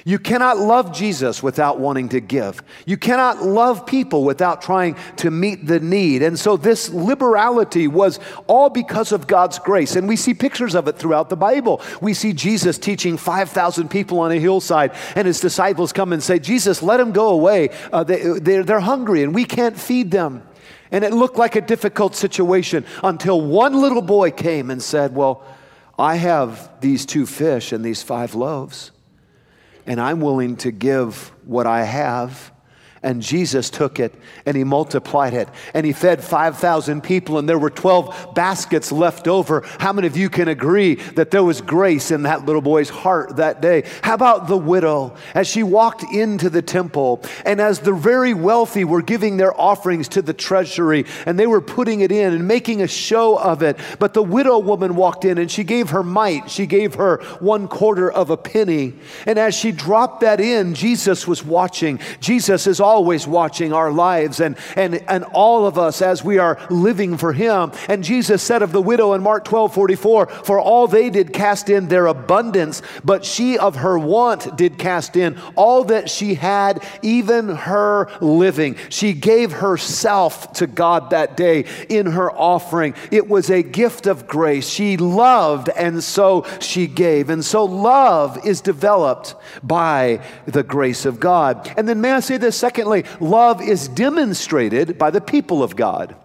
You 0.06 0.20
cannot 0.20 0.58
love 0.58 0.94
Jesus 0.94 1.44
without 1.44 1.80
wanting 1.80 2.10
to 2.10 2.20
give. 2.20 2.64
You 2.86 2.98
cannot 2.98 3.44
love 3.44 3.86
people 3.86 4.24
without 4.24 4.62
trying 4.62 4.96
to 5.18 5.32
meet 5.32 5.66
the 5.66 5.80
need. 5.80 6.22
And 6.22 6.38
so, 6.38 6.58
this 6.58 6.90
liberality 6.90 7.88
was 7.88 8.20
all 8.48 8.70
because 8.70 9.12
of 9.12 9.28
God's 9.28 9.60
grace. 9.60 9.96
And 9.96 10.08
we 10.08 10.16
see 10.16 10.34
pictures 10.34 10.76
of 10.76 10.88
it 10.88 10.98
throughout 10.98 11.30
the 11.30 11.38
Bible. 11.38 11.82
We 12.02 12.14
see 12.14 12.34
Jesus 12.34 12.78
teaching 12.78 13.18
5,000 13.18 13.90
people 13.90 14.20
on 14.20 14.32
a 14.32 14.40
hillside, 14.40 14.92
and 15.16 15.28
his 15.28 15.40
disciples 15.40 15.94
come 15.94 16.14
and 16.14 16.22
say, 16.22 16.40
Jesus, 16.40 16.82
let 16.82 16.98
them 16.98 17.12
go 17.12 17.30
away. 17.30 17.70
Uh, 17.92 18.04
they, 18.04 18.40
they're, 18.40 18.64
they're 18.64 18.80
hungry, 18.80 19.24
and 19.24 19.34
we 19.34 19.46
can't 19.46 19.78
feed 19.78 20.12
them. 20.12 20.44
And 20.92 21.04
it 21.04 21.14
looked 21.14 21.38
like 21.38 21.56
a 21.56 21.62
difficult 21.62 22.16
situation 22.16 22.86
until 23.04 23.40
one 23.42 23.80
little 23.80 24.02
boy 24.02 24.32
came 24.32 24.72
and 24.72 24.82
said, 24.82 25.14
Well, 25.14 25.44
I 26.00 26.16
have 26.16 26.70
these 26.82 27.06
two 27.06 27.26
fish 27.26 27.72
and 27.72 27.84
these 27.84 28.02
five 28.02 28.34
loaves 28.34 28.92
and 29.90 30.00
I'm 30.00 30.22
willing 30.22 30.56
to 30.58 30.72
give 30.72 31.34
what 31.46 31.66
I 31.66 31.84
have 31.84 32.54
and 33.02 33.22
Jesus 33.22 33.70
took 33.70 34.00
it 34.00 34.14
and 34.46 34.58
he 34.58 34.64
multiplied 34.64 35.34
it 35.34 35.50
and 35.74 35.86
he 35.86 35.94
fed 35.94 36.24
5,000 36.24 37.02
people 37.02 37.38
and 37.38 37.48
there 37.48 37.60
were 37.60 37.70
12 37.70 38.34
baskets 38.36 38.92
left 38.92 39.28
over. 39.28 39.62
How 39.80 39.94
many 39.94 40.08
of 40.08 40.18
you 40.18 40.30
can 40.30 40.48
agree 40.48 40.96
that 40.96 41.32
there 41.32 41.44
was 41.44 41.62
grace 41.62 42.12
in 42.12 42.24
that 42.24 42.46
little 42.46 42.62
boy's 42.62 42.90
heart 42.90 43.38
that 43.38 43.62
day? 43.62 43.84
How 44.02 44.16
about 44.16 44.48
the 44.48 44.58
widow 44.58 45.16
as 45.34 45.48
she 45.48 45.64
walked 45.64 46.04
into 46.04 46.50
the 46.50 46.62
temple 46.62 47.24
and 47.46 47.62
as 47.62 47.80
the 47.80 47.94
very 47.94 48.34
wealthy 48.34 48.84
were 48.84 49.02
giving 49.02 49.38
their 49.38 49.60
offerings 49.60 50.08
to 50.10 50.22
the 50.22 50.34
treasury 50.34 51.06
and 51.26 51.40
they 51.40 51.48
were 51.48 51.62
putting 51.62 52.02
it 52.02 52.12
in 52.12 52.34
and 52.34 52.48
making 52.48 52.82
a 52.82 52.88
show 52.88 53.38
of 53.38 53.64
it. 53.64 53.78
But 54.00 54.14
the 54.14 54.24
widow 54.24 54.60
woman 54.60 54.96
walked 54.96 55.26
in 55.26 55.38
and 55.38 55.50
she 55.50 55.64
gave 55.64 55.92
her 55.92 56.04
mite. 56.04 56.50
She 56.50 56.66
gave 56.66 56.96
her 56.96 57.18
one 57.40 57.68
quarter 57.68 58.12
of 58.12 58.30
a 58.30 58.38
penny. 58.38 58.94
And 59.26 59.40
as 59.40 59.56
she 59.56 59.72
dropped 59.72 60.22
that 60.22 60.40
in, 60.40 60.74
Jesus 60.74 61.28
was 61.28 61.44
watching. 61.44 62.00
Jesus 62.20 62.68
is 62.68 62.80
always 62.90 63.28
watching 63.28 63.72
our 63.72 63.92
lives 63.92 64.40
and, 64.40 64.58
and, 64.76 64.96
and 65.08 65.24
all 65.26 65.68
of 65.68 65.78
us 65.78 66.02
as 66.02 66.24
we 66.24 66.40
are 66.40 66.58
living 66.72 67.18
for 67.18 67.32
Him. 67.32 67.72
And 67.88 68.04
Jesus 68.04 68.42
said 68.42 68.64
of 68.64 68.72
the 68.72 68.82
widow 68.82 69.14
in 69.14 69.22
Mark 69.22 69.46
12 69.46 69.76
44, 69.76 70.26
For 70.26 70.60
all 70.60 70.88
they 70.88 71.12
did 71.12 71.32
cast 71.32 71.70
in 71.70 71.88
their 71.88 72.08
abundance, 72.08 72.82
but 73.04 73.24
she 73.24 73.60
of 73.60 73.76
her 73.76 74.00
want 74.00 74.58
did 74.58 74.80
cast 74.80 75.16
in 75.16 75.38
all 75.56 75.84
that 75.84 76.10
she 76.10 76.34
had, 76.34 76.84
even 77.04 77.50
her 77.50 78.10
living. 78.22 78.76
She 78.90 79.14
gave 79.14 79.52
herself 79.52 80.54
to 80.54 80.66
God 80.66 81.12
that 81.12 81.38
day 81.38 81.66
in 81.90 82.08
her 82.08 82.32
offering. 82.32 82.96
It 83.12 83.30
was 83.30 83.52
a 83.52 83.62
gift 83.62 84.08
of 84.08 84.26
grace. 84.26 84.68
She 84.68 84.98
loved, 84.98 85.70
and 85.70 86.04
so 86.04 86.48
she 86.60 86.88
gave. 86.88 87.30
And 87.30 87.46
so 87.46 87.66
love 87.66 88.44
is 88.46 88.62
developed 88.62 89.36
by 89.62 90.22
the 90.48 90.64
grace 90.64 91.06
of 91.06 91.20
God. 91.20 91.72
And 91.78 91.88
then, 91.88 92.02
may 92.02 92.14
I 92.14 92.20
say 92.20 92.38
this 92.38 92.58
second? 92.58 92.79
Secondly, 92.80 93.04
love 93.20 93.62
is 93.62 93.90
demonstrated 93.90 94.98
by 94.98 95.12
the 95.12 95.20
people 95.20 95.62
of 95.62 95.76
God. 95.76 96.16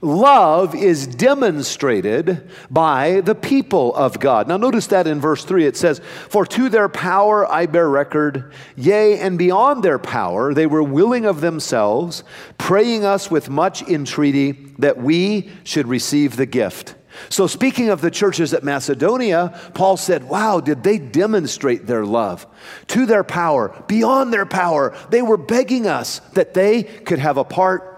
Love 0.00 0.72
is 0.72 1.08
demonstrated 1.08 2.48
by 2.70 3.20
the 3.22 3.34
people 3.34 3.92
of 3.96 4.20
God. 4.20 4.46
Now, 4.46 4.56
notice 4.56 4.86
that 4.88 5.08
in 5.08 5.20
verse 5.20 5.44
3 5.44 5.66
it 5.66 5.76
says, 5.76 6.00
For 6.28 6.46
to 6.46 6.68
their 6.68 6.88
power 6.88 7.50
I 7.50 7.66
bear 7.66 7.88
record, 7.90 8.52
yea, 8.76 9.18
and 9.18 9.36
beyond 9.36 9.82
their 9.82 9.98
power 9.98 10.54
they 10.54 10.66
were 10.66 10.84
willing 10.84 11.24
of 11.24 11.40
themselves, 11.40 12.22
praying 12.58 13.04
us 13.04 13.28
with 13.28 13.50
much 13.50 13.82
entreaty 13.82 14.52
that 14.78 14.98
we 14.98 15.50
should 15.64 15.88
receive 15.88 16.36
the 16.36 16.46
gift. 16.46 16.94
So, 17.28 17.46
speaking 17.46 17.90
of 17.90 18.00
the 18.00 18.10
churches 18.10 18.52
at 18.54 18.64
Macedonia, 18.64 19.58
Paul 19.74 19.96
said, 19.96 20.24
Wow, 20.24 20.60
did 20.60 20.82
they 20.82 20.98
demonstrate 20.98 21.86
their 21.86 22.04
love 22.04 22.46
to 22.88 23.06
their 23.06 23.24
power, 23.24 23.84
beyond 23.86 24.32
their 24.32 24.46
power? 24.46 24.96
They 25.10 25.22
were 25.22 25.36
begging 25.36 25.86
us 25.86 26.20
that 26.34 26.54
they 26.54 26.82
could 26.82 27.18
have 27.18 27.36
a 27.36 27.44
part 27.44 27.93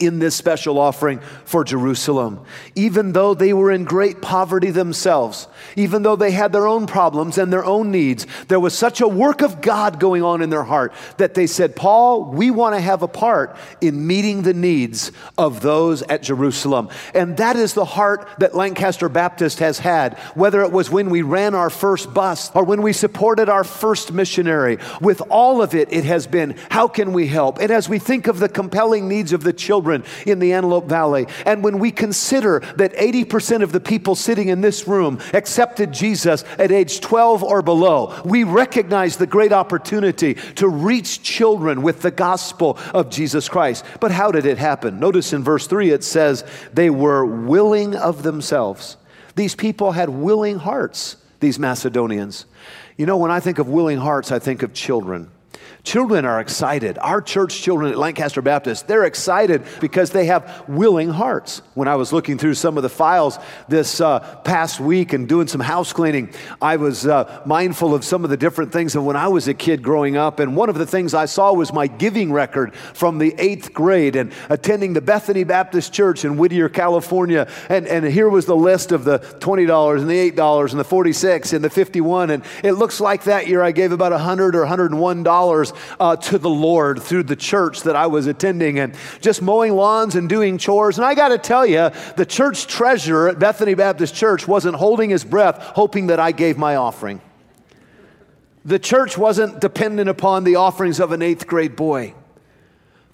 in 0.00 0.18
this 0.18 0.34
special 0.34 0.78
offering 0.78 1.20
for 1.44 1.64
Jerusalem. 1.64 2.44
Even 2.74 3.12
though 3.12 3.34
they 3.34 3.52
were 3.52 3.70
in 3.70 3.84
great 3.84 4.20
poverty 4.20 4.70
themselves, 4.70 5.48
even 5.76 6.02
though 6.02 6.16
they 6.16 6.30
had 6.30 6.52
their 6.52 6.66
own 6.66 6.86
problems 6.86 7.38
and 7.38 7.52
their 7.52 7.64
own 7.64 7.90
needs, 7.90 8.26
there 8.48 8.60
was 8.60 8.76
such 8.76 9.00
a 9.00 9.08
work 9.08 9.42
of 9.42 9.60
God 9.60 9.98
going 10.00 10.22
on 10.22 10.42
in 10.42 10.50
their 10.50 10.64
heart 10.64 10.92
that 11.16 11.34
they 11.34 11.46
said, 11.46 11.76
Paul, 11.76 12.24
we 12.24 12.50
want 12.50 12.74
to 12.74 12.80
have 12.80 13.02
a 13.02 13.08
part 13.08 13.56
in 13.80 14.06
meeting 14.06 14.42
the 14.42 14.54
needs 14.54 15.12
of 15.38 15.60
those 15.60 16.02
at 16.02 16.22
Jerusalem. 16.22 16.88
And 17.14 17.36
that 17.38 17.56
is 17.56 17.74
the 17.74 17.84
heart 17.84 18.28
that 18.38 18.54
Lancaster 18.54 19.08
Baptist 19.08 19.60
has 19.60 19.78
had, 19.78 20.18
whether 20.34 20.62
it 20.62 20.72
was 20.72 20.90
when 20.90 21.10
we 21.10 21.22
ran 21.22 21.54
our 21.54 21.70
first 21.70 22.12
bus 22.12 22.50
or 22.54 22.64
when 22.64 22.82
we 22.82 22.92
supported 22.92 23.48
our 23.48 23.64
first 23.64 24.12
missionary. 24.12 24.78
With 25.00 25.22
all 25.30 25.62
of 25.62 25.74
it, 25.74 25.92
it 25.92 26.04
has 26.04 26.26
been, 26.26 26.56
how 26.70 26.88
can 26.88 27.12
we 27.12 27.26
help? 27.26 27.58
And 27.58 27.70
as 27.70 27.88
we 27.88 27.98
think 27.98 28.26
of 28.26 28.38
the 28.38 28.48
compelling 28.48 29.08
needs 29.08 29.32
of 29.32 29.42
the 29.42 29.52
children, 29.52 29.85
children 29.86 30.04
in 30.26 30.38
the 30.38 30.52
Antelope 30.52 30.86
Valley. 30.86 31.26
And 31.44 31.62
when 31.62 31.78
we 31.78 31.92
consider 31.92 32.60
that 32.76 32.92
80% 32.94 33.62
of 33.62 33.72
the 33.72 33.80
people 33.80 34.14
sitting 34.14 34.48
in 34.48 34.60
this 34.60 34.88
room 34.88 35.20
accepted 35.32 35.92
Jesus 35.92 36.44
at 36.58 36.72
age 36.72 37.00
12 37.00 37.44
or 37.44 37.62
below, 37.62 38.20
we 38.24 38.44
recognize 38.44 39.16
the 39.16 39.26
great 39.26 39.52
opportunity 39.52 40.34
to 40.56 40.68
reach 40.68 41.22
children 41.22 41.82
with 41.82 42.02
the 42.02 42.10
gospel 42.10 42.78
of 42.92 43.10
Jesus 43.10 43.48
Christ. 43.48 43.84
But 44.00 44.10
how 44.10 44.32
did 44.32 44.46
it 44.46 44.58
happen? 44.58 44.98
Notice 44.98 45.32
in 45.32 45.44
verse 45.44 45.66
3 45.66 45.90
it 45.90 46.04
says, 46.04 46.44
they 46.72 46.90
were 46.90 47.24
willing 47.24 47.94
of 47.94 48.22
themselves. 48.22 48.96
These 49.36 49.54
people 49.54 49.92
had 49.92 50.08
willing 50.08 50.58
hearts, 50.58 51.16
these 51.40 51.58
Macedonians. 51.58 52.46
You 52.96 53.06
know, 53.06 53.18
when 53.18 53.30
I 53.30 53.40
think 53.40 53.58
of 53.58 53.68
willing 53.68 53.98
hearts, 53.98 54.32
I 54.32 54.38
think 54.38 54.62
of 54.62 54.72
children. 54.72 55.30
Children 55.86 56.24
are 56.24 56.40
excited. 56.40 56.98
Our 57.00 57.22
church 57.22 57.62
children 57.62 57.92
at 57.92 57.96
Lancaster 57.96 58.42
Baptist, 58.42 58.88
they're 58.88 59.04
excited 59.04 59.62
because 59.80 60.10
they 60.10 60.24
have 60.24 60.64
willing 60.66 61.10
hearts. 61.10 61.62
When 61.74 61.86
I 61.86 61.94
was 61.94 62.12
looking 62.12 62.38
through 62.38 62.54
some 62.54 62.76
of 62.76 62.82
the 62.82 62.88
files 62.88 63.38
this 63.68 64.00
uh, 64.00 64.18
past 64.42 64.80
week 64.80 65.12
and 65.12 65.28
doing 65.28 65.46
some 65.46 65.60
house 65.60 65.92
cleaning, 65.92 66.34
I 66.60 66.74
was 66.74 67.06
uh, 67.06 67.40
mindful 67.46 67.94
of 67.94 68.02
some 68.04 68.24
of 68.24 68.30
the 68.30 68.36
different 68.36 68.72
things 68.72 68.96
of 68.96 69.04
when 69.04 69.14
I 69.14 69.28
was 69.28 69.46
a 69.46 69.54
kid 69.54 69.80
growing 69.80 70.16
up. 70.16 70.40
And 70.40 70.56
one 70.56 70.68
of 70.68 70.74
the 70.74 70.86
things 70.86 71.14
I 71.14 71.26
saw 71.26 71.52
was 71.52 71.72
my 71.72 71.86
giving 71.86 72.32
record 72.32 72.74
from 72.74 73.18
the 73.18 73.32
eighth 73.38 73.72
grade 73.72 74.16
and 74.16 74.32
attending 74.48 74.92
the 74.92 75.00
Bethany 75.00 75.44
Baptist 75.44 75.92
Church 75.92 76.24
in 76.24 76.36
Whittier, 76.36 76.68
California. 76.68 77.48
And, 77.68 77.86
and 77.86 78.04
here 78.04 78.28
was 78.28 78.44
the 78.44 78.56
list 78.56 78.90
of 78.90 79.04
the 79.04 79.20
$20 79.20 80.00
and 80.00 80.10
the 80.10 80.32
$8 80.32 80.70
and 80.72 80.80
the 80.80 80.84
46 80.84 81.52
and 81.52 81.64
the 81.64 81.70
51. 81.70 82.30
And 82.30 82.44
it 82.64 82.72
looks 82.72 82.98
like 82.98 83.22
that 83.22 83.46
year 83.46 83.62
I 83.62 83.70
gave 83.70 83.92
about 83.92 84.10
100 84.10 84.56
or 84.56 84.66
$101 84.66 85.75
uh, 85.98 86.16
to 86.16 86.38
the 86.38 86.50
Lord 86.50 87.02
through 87.02 87.24
the 87.24 87.36
church 87.36 87.82
that 87.82 87.96
I 87.96 88.06
was 88.06 88.26
attending 88.26 88.78
and 88.78 88.94
just 89.20 89.42
mowing 89.42 89.74
lawns 89.74 90.14
and 90.14 90.28
doing 90.28 90.58
chores. 90.58 90.98
And 90.98 91.04
I 91.04 91.14
got 91.14 91.28
to 91.28 91.38
tell 91.38 91.66
you, 91.66 91.90
the 92.16 92.26
church 92.26 92.66
treasurer 92.66 93.28
at 93.28 93.38
Bethany 93.38 93.74
Baptist 93.74 94.14
Church 94.14 94.46
wasn't 94.46 94.76
holding 94.76 95.10
his 95.10 95.24
breath 95.24 95.58
hoping 95.58 96.08
that 96.08 96.20
I 96.20 96.32
gave 96.32 96.58
my 96.58 96.76
offering. 96.76 97.20
The 98.64 98.78
church 98.78 99.16
wasn't 99.16 99.60
dependent 99.60 100.08
upon 100.08 100.44
the 100.44 100.56
offerings 100.56 100.98
of 100.98 101.12
an 101.12 101.22
eighth 101.22 101.46
grade 101.46 101.76
boy. 101.76 102.14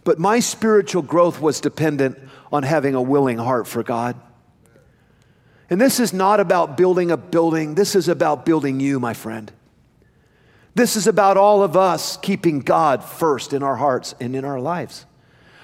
But 0.05 0.19
my 0.19 0.41
spiritual 0.41 1.03
growth 1.03 1.41
was 1.41 1.61
dependent 1.61 2.19
on 2.51 2.63
having 2.63 2.95
a 2.95 3.03
willing 3.03 3.39
heart 3.39 3.67
for 3.67 3.83
God. 3.83 4.17
And 5.71 5.81
this 5.81 6.01
is 6.01 6.13
not 6.13 6.41
about 6.41 6.77
building 6.77 7.11
a 7.11 7.17
building, 7.17 7.75
this 7.75 7.95
is 7.95 8.09
about 8.09 8.45
building 8.45 8.81
you, 8.81 9.01
my 9.01 9.15
friend. 9.15 9.51
This 10.75 10.97
is 10.97 11.07
about 11.07 11.37
all 11.37 11.63
of 11.63 11.77
us 11.77 12.17
keeping 12.17 12.61
God 12.61 13.05
first 13.05 13.53
in 13.53 13.63
our 13.63 13.77
hearts 13.77 14.15
and 14.21 14.35
in 14.35 14.45
our 14.45 14.59
lives. 14.59 15.05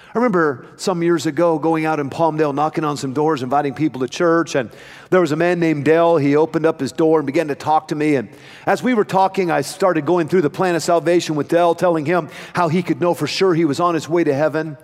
I 0.08 0.18
remember 0.18 0.66
some 0.76 1.02
years 1.02 1.24
ago 1.24 1.58
going 1.58 1.86
out 1.86 1.98
in 1.98 2.10
Palmdale, 2.10 2.54
knocking 2.54 2.84
on 2.84 2.96
some 2.98 3.14
doors, 3.14 3.42
inviting 3.42 3.72
people 3.72 4.00
to 4.00 4.08
church, 4.08 4.54
and 4.54 4.70
there 5.10 5.20
was 5.20 5.32
a 5.32 5.36
man 5.36 5.60
named 5.60 5.86
Dale. 5.86 6.18
He 6.18 6.36
opened 6.36 6.66
up 6.66 6.80
his 6.80 6.92
door 6.92 7.20
and 7.20 7.26
began 7.26 7.48
to 7.48 7.54
talk 7.54 7.88
to 7.88 7.94
me. 7.94 8.16
And 8.16 8.28
as 8.66 8.82
we 8.82 8.92
were 8.92 9.04
talking, 9.04 9.50
I 9.50 9.62
started 9.62 10.04
going 10.04 10.28
through 10.28 10.42
the 10.42 10.50
plan 10.50 10.74
of 10.74 10.82
salvation 10.82 11.36
with 11.36 11.48
Dale, 11.48 11.74
telling 11.74 12.04
him 12.04 12.28
how 12.54 12.68
he 12.68 12.82
could 12.82 13.00
know 13.00 13.14
for 13.14 13.26
sure 13.26 13.54
he 13.54 13.64
was 13.64 13.80
on 13.80 13.94
his 13.94 14.08
way 14.08 14.24
to 14.24 14.34
heaven. 14.34 14.76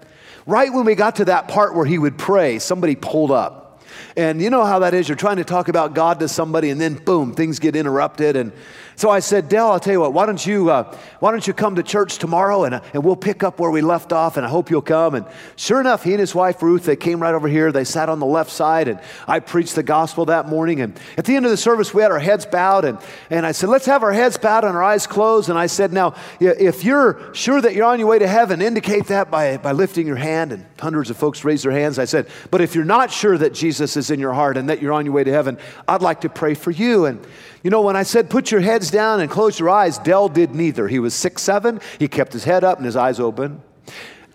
Right 0.47 0.73
when 0.73 0.85
we 0.85 0.95
got 0.95 1.17
to 1.17 1.27
that 1.27 1.49
part 1.49 1.75
where 1.75 1.87
he 1.87 1.99
would 1.99 2.17
pray, 2.17 2.59
somebody 2.59 2.95
pulled 2.95 3.31
up. 3.31 3.83
And 4.17 4.41
you 4.41 4.51
know 4.51 4.65
how 4.65 4.81
that 4.81 4.95
is. 4.95 5.09
You're 5.09 5.17
trying 5.17 5.39
to 5.39 5.45
talk 5.45 5.69
about 5.69 5.95
God 5.95 6.21
to 6.21 6.29
somebody, 6.29 6.71
and 6.71 6.81
then 6.81 6.95
boom, 6.95 7.35
things 7.35 7.59
get 7.59 7.75
interrupted. 7.75 8.37
And 8.37 8.53
So 8.97 9.11
I 9.11 9.21
said, 9.21 9.49
Dell, 9.49 9.73
I'll 9.73 9.81
tell 9.81 9.93
you 9.93 10.01
what, 10.01 10.13
why 10.13 10.27
don't 10.27 10.45
you, 10.45 10.71
uh, 10.71 10.97
why 11.19 11.31
don't 11.31 11.47
you 11.47 11.53
come 11.53 11.75
to 11.77 11.83
church 11.83 12.19
tomorrow 12.19 12.65
and, 12.65 12.81
and 12.93 13.05
we'll 13.05 13.17
pick 13.17 13.43
up 13.43 13.59
where 13.59 13.71
we 13.71 13.81
left 13.81 14.13
off 14.13 14.37
and 14.37 14.47
I 14.47 14.49
hope 14.49 14.71
you'll 14.71 14.83
come. 14.83 15.15
And 15.15 15.27
sure 15.57 15.81
enough, 15.81 16.05
he 16.05 16.13
and 16.13 16.21
his 16.21 16.35
wife 16.35 16.63
Ruth, 16.63 16.85
they 16.85 16.97
came 16.97 17.21
right 17.21 17.35
over 17.35 17.49
here. 17.49 17.73
They 17.73 17.85
sat 17.85 18.09
on 18.09 18.21
the 18.21 18.27
left 18.27 18.51
side 18.51 18.89
and 18.89 19.01
I 19.27 19.41
preached 19.41 19.75
the 19.75 19.83
gospel 19.83 20.27
that 20.27 20.49
morning. 20.49 20.81
And 20.81 20.99
at 21.19 21.25
the 21.25 21.35
end 21.35 21.45
of 21.45 21.51
the 21.51 21.57
service, 21.57 21.93
we 21.93 22.03
had 22.03 22.13
our 22.13 22.19
heads 22.19 22.47
bowed 22.47 22.85
and, 22.85 22.99
and 23.31 23.45
I 23.45 23.53
said, 23.53 23.69
let's 23.69 23.87
have 23.87 24.03
our 24.03 24.13
heads 24.13 24.39
bowed 24.39 24.65
and 24.65 24.77
our 24.77 24.83
eyes 24.83 25.07
closed. 25.07 25.51
And 25.51 25.59
I 25.59 25.67
said, 25.67 25.93
now, 25.93 26.15
if 26.39 26.85
you're 26.85 27.35
sure 27.35 27.61
that 27.61 27.75
you're 27.75 27.87
on 27.87 27.99
your 27.99 28.09
way 28.09 28.19
to 28.19 28.29
heaven, 28.29 28.63
indicate 28.63 29.07
that 29.07 29.31
by, 29.31 29.57
by 29.57 29.73
lifting 29.73 30.07
your 30.07 30.17
hand. 30.17 30.53
And 30.53 30.65
hundreds 30.79 31.11
of 31.11 31.17
folks 31.17 31.45
raised 31.45 31.65
their 31.65 31.73
hands. 31.73 31.99
I 31.99 32.05
said, 32.05 32.29
but 32.51 32.61
if 32.61 32.75
you're 32.75 32.85
not 32.85 33.11
sure 33.11 33.37
that 33.39 33.55
Jesus 33.55 33.97
is 33.97 34.11
in 34.11 34.21
your 34.21 34.35
heart 34.35 34.57
and 34.57 34.69
that 34.69 34.81
you're 34.81 34.93
on 34.93 35.05
your 35.05 35.15
way 35.15 35.25
to 35.25 35.33
heaven, 35.33 35.59
I'd 35.89 36.03
like 36.03 36.21
to 36.23 36.29
pray 36.29 36.55
for 36.55 36.71
you. 36.71 37.07
And 37.07 37.27
you 37.65 37.71
know, 37.71 37.81
when 37.81 37.97
I 37.97 38.03
said 38.03 38.29
put 38.29 38.51
your 38.51 38.61
heads 38.61 38.91
down 38.91 39.21
and 39.21 39.31
close 39.31 39.59
your 39.59 39.71
eyes, 39.71 39.97
Dell 39.97 40.29
did 40.29 40.55
neither. 40.55 40.87
He 40.87 40.99
was 40.99 41.15
six 41.15 41.43
seven. 41.43 41.81
He 41.99 42.09
kept 42.09 42.35
his 42.35 42.45
head 42.45 42.63
up 42.63 42.77
and 42.77 42.85
his 42.85 42.95
eyes 42.95 43.19
open. 43.19 43.63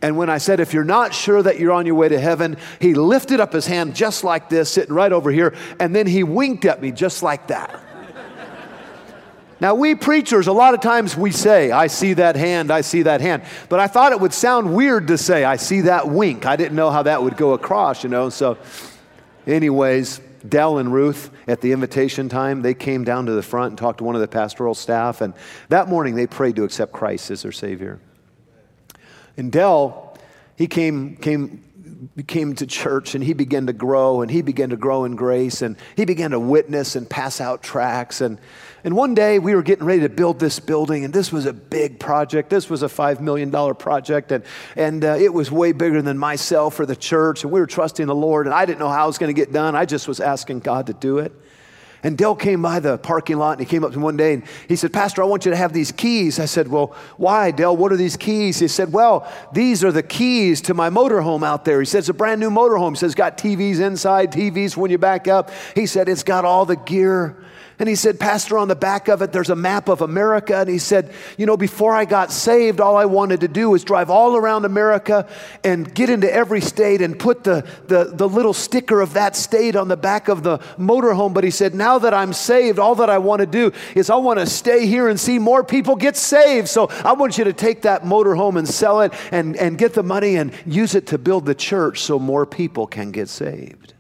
And 0.01 0.17
when 0.17 0.29
I 0.29 0.39
said, 0.39 0.59
if 0.59 0.74
you're 0.74 0.83
not 0.83 1.13
sure 1.13 1.43
that 1.43 1.59
you're 1.59 1.71
on 1.71 1.86
your 1.86 1.95
way 1.95 2.09
to 2.09 2.19
heaven, 2.19 2.57
he 2.79 2.95
lifted 2.95 3.39
up 3.39 3.53
his 3.53 3.67
hand 3.67 3.95
just 3.95 4.24
like 4.24 4.50
this, 4.50 4.71
sitting 4.71 4.95
right 4.95 5.12
over 5.12 5.29
here, 5.29 5.55
and 5.79 5.95
then 5.95 6.07
he 6.07 6.24
winked 6.24 6.65
at 6.65 6.81
me 6.81 6.91
just 6.91 7.21
like 7.21 7.48
that. 7.48 7.79
now, 9.59 9.75
we 9.75 9.93
preachers, 9.93 10.48
a 10.48 10.53
lot 10.53 10.74
of 10.74 10.79
times 10.79 11.17
we 11.17 11.31
say, 11.31 11.69
I 11.69 11.88
see 11.88 12.13
that 12.13 12.38
hand, 12.38 12.71
I 12.71 12.81
see 12.81 13.03
that 13.03 13.19
hand. 13.19 13.43
But 13.67 13.81
I 13.81 13.88
thought 13.88 14.13
it 14.13 14.21
would 14.21 14.33
sound 14.33 14.74
weird 14.74 15.07
to 15.07 15.17
say, 15.17 15.43
I 15.43 15.57
see 15.57 15.81
that 15.81 16.07
wink. 16.07 16.45
I 16.45 16.55
didn't 16.55 16.77
know 16.77 16.91
how 16.91 17.03
that 17.03 17.21
would 17.21 17.36
go 17.36 17.51
across, 17.51 18.01
you 18.01 18.09
know. 18.09 18.29
So, 18.29 18.57
anyways, 19.45 20.21
Dell 20.48 20.77
and 20.77 20.93
Ruth, 20.93 21.31
at 21.48 21.62
the 21.62 21.72
invitation 21.72 22.29
time, 22.29 22.62
they 22.62 22.74
came 22.74 23.03
down 23.03 23.25
to 23.25 23.34
the 23.34 23.43
front 23.43 23.72
and 23.72 23.77
talked 23.77 24.00
to 24.00 24.03
one 24.03 24.15
of 24.15 24.22
the 24.22 24.27
pastoral 24.27 24.75
staff. 24.75 25.22
And 25.22 25.34
that 25.69 25.88
morning, 25.88 26.15
they 26.15 26.27
prayed 26.27 26.55
to 26.58 26.63
accept 26.63 26.91
Christ 26.91 27.31
as 27.31 27.41
their 27.41 27.51
Savior. 27.51 28.00
And 29.38 29.51
Dell, 29.51 30.17
he 30.55 30.67
came, 30.67 31.15
came, 31.15 31.63
came 32.27 32.56
to 32.56 32.65
church 32.65 33.15
and 33.15 33.24
he 33.24 33.34
began 33.34 33.68
to 33.68 33.74
grow 33.74 34.22
and 34.22 34.32
he 34.32 34.41
began 34.41 34.70
to 34.70 34.77
grow 34.77 35.06
in 35.06 35.15
grace 35.15 35.62
and 35.62 35.75
he 35.96 36.06
began 36.06 36.32
to 36.32 36.39
witness 36.39 36.96
and 36.96 37.10
pass 37.10 37.41
out 37.41 37.62
tracts. 37.63 38.22
And 38.22 38.39
and 38.84 38.96
one 38.96 39.13
day 39.13 39.39
we 39.39 39.56
were 39.56 39.62
getting 39.62 39.86
ready 39.86 40.01
to 40.01 40.10
build 40.10 40.39
this 40.39 40.60
building, 40.60 41.03
and 41.03 41.13
this 41.13 41.32
was 41.32 41.46
a 41.46 41.53
big 41.53 42.00
project. 42.00 42.50
This 42.50 42.70
was 42.70 42.82
a 42.82 42.88
$5 42.88 43.20
million 43.20 43.51
project, 43.75 44.32
and, 44.32 44.44
and 44.75 45.03
uh, 45.03 45.18
it 45.20 45.34
was 45.34 45.51
way 45.51 45.74
bigger 45.74 46.01
than 46.01 46.18
myself 46.18 46.79
or 46.79 46.86
the 46.86 46.96
church. 46.96 47.44
And 47.44 47.51
we 47.51 47.60
were 47.60 47.68
trusting 47.68 48.08
the 48.08 48.15
Lord, 48.15 48.48
and 48.48 48.53
I 48.53 48.65
didn't 48.65 48.79
know 48.79 48.89
how 48.89 49.03
it 49.03 49.08
was 49.08 49.18
going 49.18 49.34
to 49.36 49.39
get 49.39 49.51
done. 49.51 49.75
I 49.75 49.86
just 49.86 50.08
was 50.08 50.20
asking 50.20 50.60
God 50.60 50.88
to 50.88 50.94
do 50.94 51.18
it. 51.18 51.34
And 52.03 52.18
Dell 52.18 52.36
came 52.36 52.62
by 52.62 52.79
the 52.79 52.98
parking 52.98 53.38
lot 53.38 53.53
and 53.53 53.60
he 53.60 53.65
came 53.65 53.84
up 53.84 53.91
to 53.91 53.98
me 53.98 54.03
one 54.03 54.18
day 54.18 54.34
and 54.34 54.44
he 54.68 54.75
said, 54.75 54.94
Pastor, 54.94 55.22
I 55.22 55.25
want 55.25 55.46
you 55.46 55.51
to 55.51 55.58
have 55.58 55.74
these 55.74 55.91
keys. 55.91 56.39
I 56.39 56.46
said, 56.46 56.68
Well, 56.68 56.96
why, 57.18 57.51
Dell? 57.51 57.75
What 57.75 57.91
are 57.91 57.98
these 57.98 58.15
keys? 58.15 58.60
He 58.60 58.68
said, 58.68 58.94
Well, 58.94 59.29
these 59.53 59.84
are 59.84 59.91
the 59.91 60.03
keys 60.03 60.62
to 60.62 60.74
my 60.74 60.89
motorhome 60.89 61.46
out 61.46 61.65
there. 61.65 61.79
He 61.79 61.86
said, 61.86 62.00
It's 62.00 62.10
a 62.10 62.13
brand 62.13 62.39
new 62.39 62.50
motorhome. 62.50 62.91
He 62.91 62.98
says, 62.98 63.15
Got 63.15 63.38
TVs 63.38 63.79
inside, 63.79 64.32
TVs 64.32 64.77
when 64.77 64.91
you 64.91 64.98
back 64.98 65.27
up. 65.27 65.51
He 65.75 65.86
said, 65.86 66.08
It's 66.08 66.24
got 66.24 66.46
all 66.46 66.65
the 66.65 66.77
gear. 66.77 67.36
And 67.79 67.88
he 67.88 67.95
said, 67.95 68.19
Pastor, 68.19 68.57
on 68.57 68.67
the 68.67 68.75
back 68.75 69.07
of 69.07 69.21
it, 69.21 69.31
there's 69.31 69.50
a 69.50 69.55
map 69.55 69.88
of 69.88 70.01
America. 70.01 70.57
And 70.57 70.69
he 70.69 70.79
said, 70.79 71.13
You 71.38 71.45
know, 71.45 71.55
before 71.55 71.95
I 71.95 72.03
got 72.03 72.29
saved, 72.29 72.81
all 72.81 72.98
I 72.98 73.05
wanted 73.05 73.39
to 73.39 73.48
do 73.48 73.69
was 73.69 73.86
drive 73.86 74.09
all 74.09 74.36
around 74.36 74.65
America 74.65 75.29
and 75.63 75.93
get 75.95 76.09
into 76.09 76.31
every 76.31 76.59
state 76.59 77.01
and 77.01 77.17
put 77.17 77.45
the, 77.45 77.65
the, 77.88 78.12
the 78.13 78.27
little 78.27 78.53
sticker 78.53 79.00
of 79.00 79.13
that 79.13 79.38
state 79.38 79.77
on 79.77 79.88
the 79.88 79.95
back 79.95 80.27
of 80.27 80.43
the 80.43 80.57
motorhome. 80.77 81.33
But 81.33 81.45
he 81.45 81.51
said, 81.51 81.74
Now 81.74 82.00
that 82.00 82.13
I'm 82.13 82.33
saved, 82.33 82.79
all 82.79 82.95
that 82.95 83.09
I 83.09 83.17
want 83.17 83.39
to 83.39 83.45
do 83.45 83.71
is 83.95 84.09
I 84.09 84.17
want 84.17 84.39
to 84.39 84.45
stay 84.45 84.86
here 84.86 85.07
and 85.07 85.17
see 85.17 85.39
more 85.39 85.63
people 85.63 85.95
get 85.95 86.17
saved. 86.17 86.67
So 86.67 86.88
I 87.05 87.13
want 87.13 87.38
you 87.38 87.45
to 87.45 87.53
take 87.53 87.83
that 87.83 88.03
motorhome 88.03 88.59
and 88.59 88.67
sell 88.67 89.00
it 89.01 89.13
and, 89.31 89.55
and 89.55 89.77
get 89.77 89.93
the 89.93 90.03
money 90.03 90.36
and 90.36 90.51
use 90.65 90.95
it 90.95 91.07
to 91.07 91.17
build 91.17 91.45
the 91.45 91.55
church 91.55 92.01
so 92.01 92.19
more 92.19 92.45
people 92.45 92.88
can 92.88 93.12
get 93.12 93.29
saved. 93.29 93.93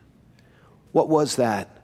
What 0.91 1.07
was 1.07 1.37
that? 1.37 1.78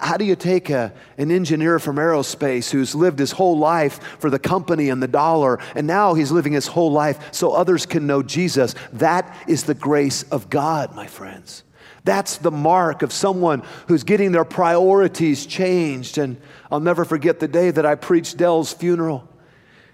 How 0.00 0.16
do 0.16 0.24
you 0.24 0.36
take 0.36 0.70
a, 0.70 0.92
an 1.18 1.30
engineer 1.30 1.78
from 1.78 1.96
aerospace 1.96 2.70
who's 2.70 2.94
lived 2.94 3.18
his 3.18 3.32
whole 3.32 3.58
life 3.58 4.02
for 4.18 4.30
the 4.30 4.38
company 4.38 4.88
and 4.88 5.02
the 5.02 5.08
dollar, 5.08 5.58
and 5.74 5.86
now 5.86 6.14
he's 6.14 6.30
living 6.30 6.52
his 6.52 6.66
whole 6.66 6.92
life 6.92 7.32
so 7.32 7.52
others 7.52 7.86
can 7.86 8.06
know 8.06 8.22
Jesus? 8.22 8.74
That 8.94 9.36
is 9.46 9.64
the 9.64 9.74
grace 9.74 10.22
of 10.24 10.50
God, 10.50 10.94
my 10.94 11.06
friends. 11.06 11.64
That's 12.04 12.36
the 12.36 12.50
mark 12.50 13.02
of 13.02 13.12
someone 13.12 13.62
who's 13.88 14.04
getting 14.04 14.32
their 14.32 14.44
priorities 14.44 15.46
changed. 15.46 16.18
And 16.18 16.36
I'll 16.70 16.80
never 16.80 17.04
forget 17.04 17.40
the 17.40 17.48
day 17.48 17.70
that 17.70 17.86
I 17.86 17.94
preached 17.94 18.36
Dell's 18.36 18.72
funeral. 18.72 19.26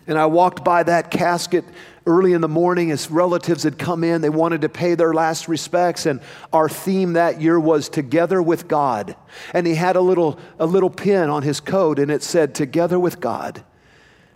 And 0.06 0.18
I 0.18 0.26
walked 0.26 0.64
by 0.64 0.82
that 0.82 1.12
casket 1.12 1.64
early 2.06 2.32
in 2.32 2.40
the 2.40 2.48
morning 2.48 2.88
his 2.88 3.10
relatives 3.10 3.62
had 3.62 3.78
come 3.78 4.04
in. 4.04 4.20
They 4.20 4.30
wanted 4.30 4.62
to 4.62 4.68
pay 4.68 4.94
their 4.94 5.12
last 5.12 5.48
respects. 5.48 6.06
And 6.06 6.20
our 6.52 6.68
theme 6.68 7.14
that 7.14 7.40
year 7.40 7.58
was 7.58 7.88
Together 7.88 8.42
with 8.42 8.68
God. 8.68 9.16
And 9.52 9.66
he 9.66 9.74
had 9.74 9.96
a 9.96 10.00
little, 10.00 10.38
a 10.58 10.66
little 10.66 10.90
pin 10.90 11.28
on 11.28 11.42
his 11.42 11.60
coat 11.60 11.98
and 11.98 12.10
it 12.10 12.22
said, 12.22 12.54
Together 12.54 12.98
with 12.98 13.20
God. 13.20 13.64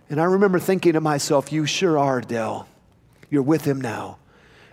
And 0.09 0.21
I 0.21 0.25
remember 0.25 0.59
thinking 0.59 0.93
to 0.93 1.01
myself, 1.01 1.51
You 1.51 1.65
sure 1.65 1.97
are, 1.97 2.21
Dell. 2.21 2.67
You're 3.29 3.41
with 3.41 3.65
him 3.65 3.81
now. 3.81 4.17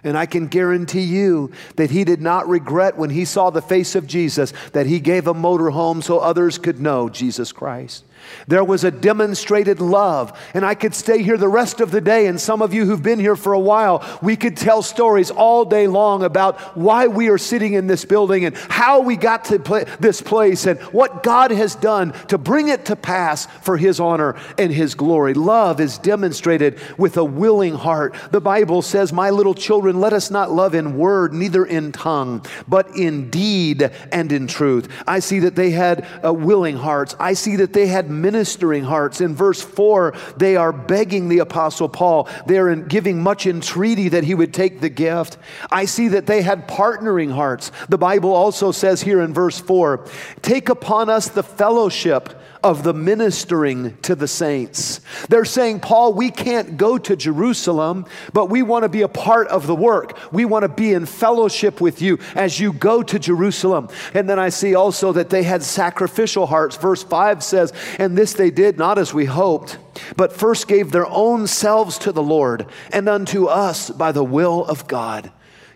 And 0.05 0.18
I 0.18 0.26
can 0.26 0.48
guarantee 0.48 1.02
you 1.02 1.52
that 1.76 1.90
he 1.90 2.05
did 2.05 2.20
not 2.20 2.48
regret 2.48 2.96
when 2.96 3.11
he 3.11 3.24
saw 3.24 3.50
the 3.50 3.62
face 3.62 3.94
of 3.94 4.07
Jesus 4.07 4.52
that 4.72 4.87
he 4.87 4.98
gave 4.98 5.26
a 5.28 5.35
motorhome 5.35 6.02
so 6.02 6.18
others 6.18 6.59
could 6.59 6.81
know 6.81 7.09
Jesus 7.09 7.52
Christ. 7.52 8.05
There 8.46 8.64
was 8.64 8.85
a 8.85 8.90
demonstrated 8.90 9.80
love. 9.80 10.38
And 10.54 10.64
I 10.64 10.74
could 10.74 10.94
stay 10.94 11.22
here 11.22 11.37
the 11.37 11.48
rest 11.48 11.80
of 11.80 11.90
the 11.90 12.00
day. 12.00 12.26
And 12.26 12.40
some 12.40 12.62
of 12.62 12.74
you 12.74 12.85
who've 12.85 13.02
been 13.02 13.20
here 13.20 13.37
for 13.37 13.52
a 13.52 13.61
while, 13.61 14.18
we 14.22 14.37
could 14.37 14.56
tell 14.56 14.82
stories 14.82 15.30
all 15.30 15.64
day 15.64 15.87
long 15.87 16.22
about 16.22 16.61
why 16.76 17.06
we 17.06 17.28
are 17.28 17.38
sitting 17.38 17.74
in 17.74 17.87
this 17.87 18.04
building 18.04 18.44
and 18.44 18.56
how 18.56 19.00
we 19.00 19.16
got 19.16 19.44
to 19.46 19.58
this 20.00 20.20
place 20.20 20.66
and 20.66 20.80
what 20.92 21.22
God 21.22 21.50
has 21.50 21.74
done 21.74 22.12
to 22.28 22.38
bring 22.38 22.68
it 22.68 22.87
to 22.87 22.96
pass 22.96 23.46
for 23.62 23.76
His 23.76 24.00
honor 24.00 24.37
and 24.58 24.72
His 24.72 24.94
glory. 24.94 25.35
Love 25.35 25.80
is 25.80 25.98
demonstrated 25.98 26.80
with 26.98 27.16
a 27.16 27.24
willing 27.24 27.74
heart. 27.74 28.14
The 28.30 28.40
Bible 28.40 28.82
says, 28.82 29.12
My 29.12 29.30
little 29.30 29.54
children, 29.54 30.00
let 30.00 30.12
us 30.12 30.30
not 30.30 30.50
love 30.50 30.74
in 30.74 30.96
word, 30.96 31.32
neither 31.32 31.64
in 31.64 31.92
tongue, 31.92 32.44
but 32.68 32.96
in 32.96 33.30
deed 33.30 33.90
and 34.11 34.32
in 34.32 34.46
truth. 34.46 34.88
I 35.06 35.20
see 35.20 35.40
that 35.40 35.54
they 35.54 35.70
had 35.70 36.06
uh, 36.24 36.32
willing 36.32 36.76
hearts. 36.76 37.14
I 37.18 37.35
see 37.35 37.56
that 37.56 37.72
they 37.72 37.87
had 37.87 38.11
ministering 38.20 38.85
hearts. 38.85 39.20
In 39.20 39.35
verse 39.35 39.62
4, 39.62 40.14
they 40.37 40.57
are 40.57 40.72
begging 40.72 41.29
the 41.29 41.38
Apostle 41.38 41.88
Paul. 41.88 42.29
They're 42.46 42.75
giving 42.77 43.22
much 43.22 43.46
entreaty 43.46 44.09
that 44.11 44.25
he 44.25 44.35
would 44.35 44.53
take 44.53 44.81
the 44.81 44.88
gift. 44.88 45.38
I 45.70 45.85
see 45.85 46.09
that 46.09 46.27
they 46.27 46.42
had 46.42 46.68
partnering 46.68 47.33
hearts. 47.33 47.72
The 47.88 47.98
Bible 47.98 48.35
also 48.35 48.72
says 48.72 49.03
here 49.03 49.20
in 49.20 49.33
verse 49.33 49.61
4 49.61 50.07
take 50.42 50.68
upon 50.68 51.09
us 51.09 51.29
the 51.29 51.42
fellowship 51.42 52.41
of 52.62 52.83
the 52.83 52.94
ministering 52.94 53.96
to 54.03 54.14
the 54.14 54.29
saints. 54.29 55.01
They're 55.29 55.44
saying, 55.44 55.81
Paul, 55.81 56.12
we 56.12 56.31
can't 56.31 56.77
go 56.77 56.98
to 56.98 57.16
Jerusalem, 57.16 58.07
but 58.33 58.51
we 58.51 58.62
want 58.62 58.85
to 58.85 58.88
be 58.88 59.03
a 59.03 59.09
part 59.09 59.48
of 59.48 59.66
the 59.66 59.75
work. 59.75 60.18
We 60.33 60.44
want 60.44 60.62
to 60.62 60.68
be 60.68 60.92
in 60.92 61.07
fellowship 61.07 61.81
with 61.81 62.01
you 62.01 62.18
as 62.35 62.61
you 62.61 62.72
go 62.72 63.03
to 63.03 63.18
Jerusalem. 63.18 63.88
And 64.14 64.29
then 64.29 64.38
I 64.38 64.51
see 64.51 64.75
also 64.75 65.12
that 65.12 65.31
they 65.31 65.42
had 65.42 65.62
sacrificial 65.62 66.46
hearts. 66.46 66.77
Verse 66.77 67.03
5 67.03 67.42
says, 67.42 67.72
And 67.98 68.16
this 68.16 68.33
they 68.33 68.51
did 68.51 68.79
not 68.79 68.98
as 68.98 69.12
we 69.12 69.25
hoped, 69.25 69.79
but 70.16 70.33
first 70.33 70.68
gave 70.68 70.92
their 70.92 71.07
own 71.07 71.46
selves 71.46 71.98
to 71.98 72.12
the 72.12 72.22
Lord 72.22 72.66
and 72.92 73.09
unto 73.09 73.46
us 73.46 73.90
by 73.90 74.12
the 74.12 74.25
will 74.25 74.64
of 74.64 74.87
God. 74.87 75.31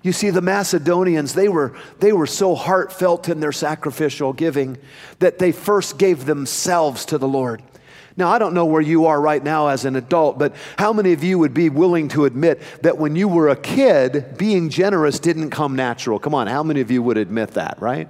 You 0.06 0.12
see, 0.12 0.30
the 0.30 0.40
Macedonians, 0.40 1.34
they 1.34 1.48
were, 1.48 1.76
they 1.98 2.12
were 2.12 2.28
so 2.28 2.54
heartfelt 2.54 3.28
in 3.28 3.40
their 3.40 3.50
sacrificial 3.50 4.32
giving 4.32 4.78
that 5.18 5.40
they 5.40 5.50
first 5.50 5.98
gave 5.98 6.26
themselves 6.26 7.06
to 7.06 7.18
the 7.18 7.26
Lord. 7.26 7.60
Now, 8.16 8.28
I 8.28 8.38
don't 8.38 8.54
know 8.54 8.66
where 8.66 8.80
you 8.80 9.06
are 9.06 9.20
right 9.20 9.42
now 9.42 9.66
as 9.66 9.84
an 9.84 9.96
adult, 9.96 10.38
but 10.38 10.54
how 10.78 10.92
many 10.92 11.12
of 11.12 11.24
you 11.24 11.40
would 11.40 11.54
be 11.54 11.70
willing 11.70 12.06
to 12.10 12.24
admit 12.24 12.62
that 12.82 12.98
when 12.98 13.16
you 13.16 13.26
were 13.26 13.48
a 13.48 13.56
kid, 13.56 14.38
being 14.38 14.68
generous 14.68 15.18
didn't 15.18 15.50
come 15.50 15.74
natural? 15.74 16.20
Come 16.20 16.36
on, 16.36 16.46
how 16.46 16.62
many 16.62 16.80
of 16.80 16.92
you 16.92 17.02
would 17.02 17.16
admit 17.16 17.54
that, 17.54 17.82
right? 17.82 18.08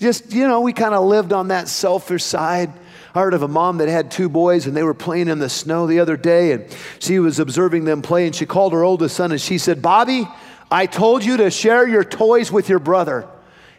Just, 0.00 0.32
you 0.32 0.48
know, 0.48 0.62
we 0.62 0.72
kind 0.72 0.94
of 0.94 1.04
lived 1.04 1.34
on 1.34 1.48
that 1.48 1.68
selfish 1.68 2.24
side. 2.24 2.72
I 3.14 3.20
heard 3.20 3.34
of 3.34 3.42
a 3.42 3.48
mom 3.48 3.78
that 3.78 3.90
had 3.90 4.10
two 4.10 4.30
boys 4.30 4.66
and 4.66 4.74
they 4.74 4.82
were 4.82 4.94
playing 4.94 5.28
in 5.28 5.40
the 5.40 5.50
snow 5.50 5.86
the 5.86 6.00
other 6.00 6.16
day 6.16 6.52
and 6.52 6.64
she 7.00 7.18
was 7.18 7.38
observing 7.38 7.84
them 7.84 8.00
play 8.00 8.24
and 8.24 8.34
she 8.34 8.46
called 8.46 8.72
her 8.72 8.82
oldest 8.82 9.14
son 9.14 9.30
and 9.30 9.40
she 9.40 9.58
said, 9.58 9.82
Bobby, 9.82 10.26
I 10.74 10.86
told 10.86 11.24
you 11.24 11.36
to 11.36 11.52
share 11.52 11.86
your 11.86 12.02
toys 12.02 12.50
with 12.50 12.68
your 12.68 12.80
brother. 12.80 13.28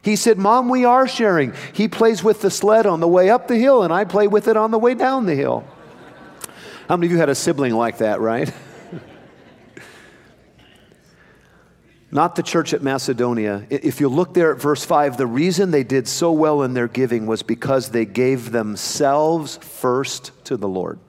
He 0.02 0.16
said, 0.16 0.38
Mom, 0.38 0.70
we 0.70 0.86
are 0.86 1.10
sharing. 1.10 1.54
He 1.74 1.90
plays 1.90 2.24
with 2.24 2.40
the 2.40 2.50
sled 2.50 2.86
on 2.86 3.02
the 3.02 3.08
way 3.08 3.30
up 3.30 3.50
the 3.50 3.58
hill, 3.58 3.84
and 3.84 3.92
I 3.92 4.06
play 4.06 4.28
with 4.28 4.48
it 4.48 4.56
on 4.56 4.72
the 4.72 4.80
way 4.80 4.94
down 4.94 5.26
the 5.26 5.36
hill. 5.36 5.68
How 6.88 6.96
many 6.96 7.08
of 7.08 7.12
you 7.12 7.18
had 7.18 7.28
a 7.28 7.36
sibling 7.36 7.74
like 7.74 7.98
that, 7.98 8.22
right? 8.22 8.50
not 12.12 12.38
the 12.38 12.44
church 12.44 12.74
at 12.74 12.82
Macedonia. 12.82 13.68
If 13.70 14.00
you 14.00 14.08
look 14.08 14.34
there 14.34 14.54
at 14.54 14.62
verse 14.62 14.86
5, 14.86 15.18
the 15.18 15.28
reason 15.28 15.72
they 15.72 15.84
did 15.84 16.08
so 16.08 16.32
well 16.32 16.64
in 16.64 16.74
their 16.74 16.88
giving 16.88 17.28
was 17.28 17.44
because 17.44 17.90
they 17.90 18.06
gave 18.06 18.54
themselves 18.54 19.58
first 19.58 20.32
to 20.46 20.56
the 20.56 20.70
Lord. 20.70 21.00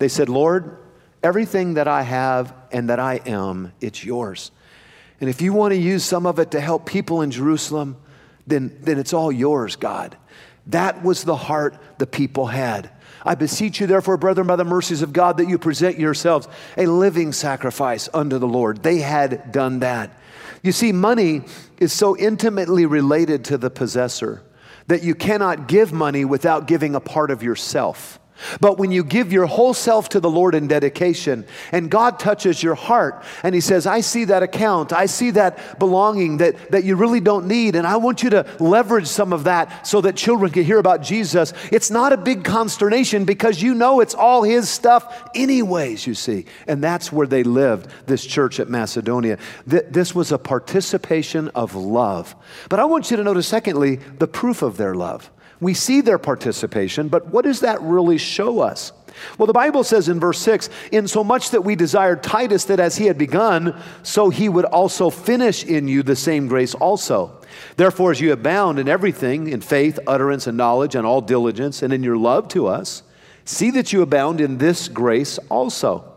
They 0.00 0.08
said, 0.08 0.28
Lord, 0.28 0.76
everything 1.22 1.74
that 1.74 1.88
I 1.88 2.02
have 2.02 2.52
and 2.70 2.90
that 2.90 3.00
I 3.00 3.22
am, 3.24 3.72
it's 3.80 4.04
yours. 4.04 4.50
And 5.20 5.28
if 5.28 5.40
you 5.40 5.52
want 5.52 5.72
to 5.72 5.78
use 5.78 6.04
some 6.04 6.26
of 6.26 6.38
it 6.38 6.52
to 6.52 6.60
help 6.60 6.86
people 6.86 7.22
in 7.22 7.30
Jerusalem, 7.30 7.96
then, 8.46 8.76
then 8.80 8.98
it's 8.98 9.12
all 9.12 9.32
yours, 9.32 9.76
God. 9.76 10.16
That 10.68 11.02
was 11.02 11.24
the 11.24 11.36
heart 11.36 11.78
the 11.98 12.06
people 12.06 12.46
had. 12.46 12.90
I 13.24 13.34
beseech 13.34 13.80
you, 13.80 13.86
therefore, 13.86 14.16
brethren, 14.16 14.46
by 14.46 14.56
the 14.56 14.64
mercies 14.64 15.02
of 15.02 15.12
God, 15.12 15.38
that 15.38 15.48
you 15.48 15.58
present 15.58 15.98
yourselves 15.98 16.46
a 16.76 16.86
living 16.86 17.32
sacrifice 17.32 18.08
unto 18.14 18.38
the 18.38 18.46
Lord. 18.46 18.82
They 18.82 18.98
had 18.98 19.50
done 19.50 19.80
that. 19.80 20.10
You 20.62 20.72
see, 20.72 20.92
money 20.92 21.42
is 21.78 21.92
so 21.92 22.16
intimately 22.16 22.86
related 22.86 23.44
to 23.46 23.58
the 23.58 23.70
possessor 23.70 24.42
that 24.86 25.02
you 25.02 25.14
cannot 25.14 25.68
give 25.68 25.92
money 25.92 26.24
without 26.24 26.66
giving 26.66 26.94
a 26.94 27.00
part 27.00 27.30
of 27.30 27.42
yourself. 27.42 28.18
But 28.60 28.78
when 28.78 28.90
you 28.90 29.04
give 29.04 29.32
your 29.32 29.46
whole 29.46 29.74
self 29.74 30.08
to 30.10 30.20
the 30.20 30.30
Lord 30.30 30.54
in 30.54 30.68
dedication 30.68 31.46
and 31.72 31.90
God 31.90 32.18
touches 32.18 32.62
your 32.62 32.74
heart 32.74 33.24
and 33.42 33.54
He 33.54 33.60
says, 33.60 33.86
I 33.86 34.00
see 34.00 34.24
that 34.26 34.42
account, 34.42 34.92
I 34.92 35.06
see 35.06 35.30
that 35.32 35.78
belonging 35.78 36.38
that, 36.38 36.70
that 36.70 36.84
you 36.84 36.96
really 36.96 37.20
don't 37.20 37.46
need, 37.46 37.74
and 37.74 37.86
I 37.86 37.96
want 37.96 38.22
you 38.22 38.30
to 38.30 38.46
leverage 38.60 39.06
some 39.06 39.32
of 39.32 39.44
that 39.44 39.86
so 39.86 40.00
that 40.02 40.16
children 40.16 40.50
can 40.50 40.64
hear 40.64 40.78
about 40.78 41.02
Jesus, 41.02 41.52
it's 41.72 41.90
not 41.90 42.12
a 42.12 42.16
big 42.16 42.44
consternation 42.44 43.24
because 43.24 43.62
you 43.62 43.74
know 43.74 44.00
it's 44.00 44.14
all 44.14 44.42
His 44.42 44.68
stuff, 44.68 45.30
anyways, 45.34 46.06
you 46.06 46.14
see. 46.14 46.46
And 46.66 46.82
that's 46.82 47.12
where 47.12 47.26
they 47.26 47.42
lived, 47.42 47.90
this 48.06 48.24
church 48.24 48.60
at 48.60 48.68
Macedonia. 48.68 49.38
Th- 49.68 49.84
this 49.90 50.14
was 50.14 50.32
a 50.32 50.38
participation 50.38 51.48
of 51.54 51.74
love. 51.74 52.34
But 52.68 52.80
I 52.80 52.84
want 52.84 53.10
you 53.10 53.16
to 53.16 53.24
notice, 53.24 53.48
secondly, 53.48 53.96
the 53.96 54.28
proof 54.28 54.62
of 54.62 54.76
their 54.76 54.94
love. 54.94 55.30
We 55.60 55.74
see 55.74 56.00
their 56.00 56.18
participation, 56.18 57.08
but 57.08 57.26
what 57.28 57.44
does 57.44 57.60
that 57.60 57.80
really 57.82 58.18
show 58.18 58.60
us? 58.60 58.92
Well, 59.36 59.46
the 59.46 59.52
Bible 59.52 59.84
says 59.84 60.08
in 60.08 60.20
verse 60.20 60.38
6 60.38 60.70
In 60.92 61.08
so 61.08 61.24
much 61.24 61.50
that 61.50 61.64
we 61.64 61.74
desired 61.74 62.22
Titus 62.22 62.64
that 62.66 62.80
as 62.80 62.96
he 62.96 63.06
had 63.06 63.18
begun, 63.18 63.80
so 64.02 64.30
he 64.30 64.48
would 64.48 64.64
also 64.64 65.10
finish 65.10 65.64
in 65.64 65.88
you 65.88 66.02
the 66.02 66.16
same 66.16 66.46
grace 66.46 66.74
also. 66.74 67.34
Therefore, 67.76 68.12
as 68.12 68.20
you 68.20 68.32
abound 68.32 68.78
in 68.78 68.88
everything, 68.88 69.48
in 69.48 69.60
faith, 69.60 69.98
utterance, 70.06 70.46
and 70.46 70.56
knowledge, 70.56 70.94
and 70.94 71.06
all 71.06 71.20
diligence, 71.20 71.82
and 71.82 71.92
in 71.92 72.02
your 72.02 72.16
love 72.16 72.48
to 72.48 72.66
us, 72.66 73.02
see 73.44 73.70
that 73.72 73.92
you 73.92 74.02
abound 74.02 74.40
in 74.40 74.58
this 74.58 74.88
grace 74.88 75.38
also. 75.48 76.12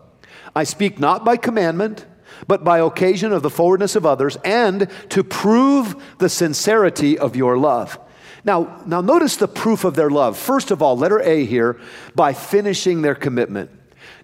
I 0.54 0.64
speak 0.64 1.00
not 1.00 1.24
by 1.24 1.36
commandment, 1.36 2.06
but 2.46 2.64
by 2.64 2.80
occasion 2.80 3.32
of 3.32 3.42
the 3.42 3.50
forwardness 3.50 3.96
of 3.96 4.06
others, 4.06 4.36
and 4.44 4.88
to 5.08 5.24
prove 5.24 5.96
the 6.18 6.28
sincerity 6.28 7.18
of 7.18 7.36
your 7.36 7.56
love. 7.56 7.98
Now, 8.44 8.82
now 8.86 9.00
notice 9.00 9.36
the 9.36 9.48
proof 9.48 9.84
of 9.84 9.94
their 9.94 10.10
love. 10.10 10.36
First 10.36 10.70
of 10.70 10.82
all, 10.82 10.96
letter 10.96 11.20
A 11.20 11.44
here, 11.44 11.78
by 12.14 12.32
finishing 12.32 13.02
their 13.02 13.14
commitment. 13.14 13.70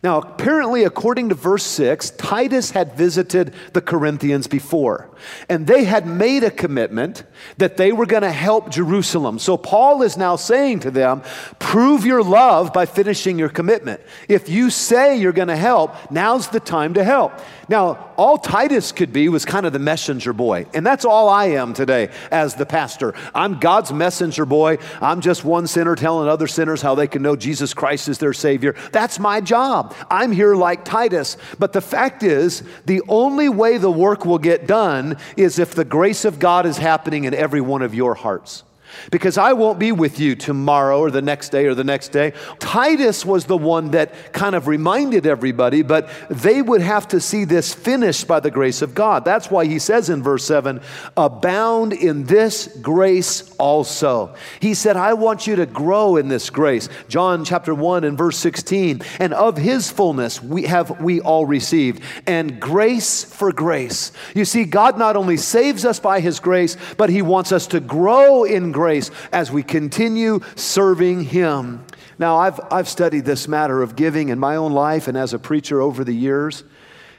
Now, 0.02 0.18
apparently, 0.18 0.84
according 0.84 1.28
to 1.30 1.34
verse 1.34 1.64
6, 1.64 2.10
Titus 2.10 2.70
had 2.70 2.96
visited 2.96 3.54
the 3.72 3.80
Corinthians 3.80 4.46
before, 4.46 5.10
and 5.48 5.66
they 5.66 5.84
had 5.84 6.06
made 6.06 6.44
a 6.44 6.50
commitment 6.50 7.24
that 7.58 7.76
they 7.76 7.92
were 7.92 8.06
going 8.06 8.22
to 8.22 8.30
help 8.30 8.70
Jerusalem. 8.70 9.38
So, 9.38 9.56
Paul 9.56 10.02
is 10.02 10.16
now 10.16 10.36
saying 10.36 10.80
to 10.80 10.90
them, 10.90 11.22
prove 11.58 12.04
your 12.04 12.22
love 12.22 12.72
by 12.72 12.86
finishing 12.86 13.38
your 13.38 13.48
commitment. 13.48 14.00
If 14.28 14.48
you 14.48 14.70
say 14.70 15.16
you're 15.16 15.32
going 15.32 15.48
to 15.48 15.56
help, 15.56 16.10
now's 16.10 16.48
the 16.48 16.60
time 16.60 16.94
to 16.94 17.04
help. 17.04 17.32
Now, 17.68 18.12
all 18.16 18.38
Titus 18.38 18.92
could 18.92 19.12
be 19.12 19.28
was 19.28 19.44
kind 19.44 19.64
of 19.66 19.72
the 19.72 19.78
messenger 19.78 20.32
boy. 20.32 20.66
And 20.74 20.84
that's 20.84 21.04
all 21.04 21.28
I 21.28 21.46
am 21.46 21.72
today 21.74 22.10
as 22.30 22.54
the 22.54 22.66
pastor. 22.66 23.14
I'm 23.34 23.60
God's 23.60 23.92
messenger 23.92 24.44
boy. 24.44 24.78
I'm 25.00 25.20
just 25.20 25.44
one 25.44 25.66
sinner 25.66 25.94
telling 25.94 26.28
other 26.28 26.46
sinners 26.46 26.82
how 26.82 26.94
they 26.94 27.06
can 27.06 27.22
know 27.22 27.36
Jesus 27.36 27.74
Christ 27.74 28.08
is 28.08 28.18
their 28.18 28.32
Savior. 28.32 28.74
That's 28.92 29.18
my 29.18 29.40
job. 29.40 29.94
I'm 30.10 30.32
here 30.32 30.56
like 30.56 30.84
Titus. 30.84 31.36
But 31.58 31.72
the 31.72 31.80
fact 31.80 32.22
is, 32.22 32.62
the 32.86 33.02
only 33.08 33.48
way 33.48 33.78
the 33.78 33.90
work 33.90 34.24
will 34.24 34.38
get 34.38 34.66
done 34.66 35.07
is 35.36 35.58
if 35.58 35.74
the 35.74 35.84
grace 35.84 36.24
of 36.24 36.38
God 36.38 36.66
is 36.66 36.78
happening 36.78 37.24
in 37.24 37.34
every 37.34 37.60
one 37.60 37.82
of 37.82 37.94
your 37.94 38.14
hearts 38.14 38.64
because 39.10 39.38
I 39.38 39.52
won't 39.52 39.78
be 39.78 39.92
with 39.92 40.20
you 40.20 40.34
tomorrow 40.34 41.00
or 41.00 41.10
the 41.10 41.22
next 41.22 41.50
day 41.50 41.66
or 41.66 41.74
the 41.74 41.84
next 41.84 42.08
day. 42.08 42.32
Titus 42.58 43.24
was 43.24 43.46
the 43.46 43.56
one 43.56 43.90
that 43.92 44.32
kind 44.32 44.54
of 44.54 44.66
reminded 44.66 45.26
everybody, 45.26 45.82
but 45.82 46.08
they 46.30 46.62
would 46.62 46.80
have 46.80 47.08
to 47.08 47.20
see 47.20 47.44
this 47.44 47.74
finished 47.74 48.26
by 48.26 48.40
the 48.40 48.50
grace 48.50 48.82
of 48.82 48.94
God. 48.94 49.24
That's 49.24 49.50
why 49.50 49.66
he 49.66 49.78
says 49.78 50.10
in 50.10 50.22
verse 50.22 50.44
7 50.44 50.80
abound 51.16 51.92
in 51.92 52.24
this 52.24 52.68
grace 52.82 53.54
also. 53.58 54.34
He 54.60 54.74
said, 54.74 54.96
I 54.96 55.14
want 55.14 55.46
you 55.46 55.56
to 55.56 55.66
grow 55.66 56.16
in 56.16 56.28
this 56.28 56.50
grace. 56.50 56.88
John 57.08 57.44
chapter 57.44 57.74
1 57.74 58.04
and 58.04 58.16
verse 58.16 58.38
16, 58.38 59.02
and 59.18 59.34
of 59.34 59.56
his 59.56 59.90
fullness 59.90 60.42
we 60.42 60.62
have 60.64 61.00
we 61.00 61.20
all 61.20 61.46
received, 61.46 62.02
and 62.26 62.60
grace 62.60 63.24
for 63.24 63.52
grace. 63.52 64.12
You 64.34 64.44
see, 64.44 64.64
God 64.64 64.98
not 64.98 65.16
only 65.16 65.36
saves 65.36 65.84
us 65.84 66.00
by 66.00 66.20
his 66.20 66.40
grace, 66.40 66.76
but 66.96 67.10
he 67.10 67.22
wants 67.22 67.52
us 67.52 67.66
to 67.68 67.80
grow 67.80 68.44
in 68.44 68.72
grace 68.72 68.77
grace 68.78 69.10
as 69.32 69.50
we 69.50 69.64
continue 69.64 70.38
serving 70.54 71.24
Him. 71.24 71.84
Now, 72.16 72.36
I've, 72.36 72.60
I've 72.70 72.88
studied 72.88 73.24
this 73.24 73.48
matter 73.48 73.82
of 73.82 73.96
giving 73.96 74.28
in 74.28 74.38
my 74.38 74.54
own 74.54 74.72
life 74.72 75.08
and 75.08 75.18
as 75.18 75.34
a 75.34 75.38
preacher 75.38 75.80
over 75.80 76.04
the 76.04 76.12
years. 76.12 76.62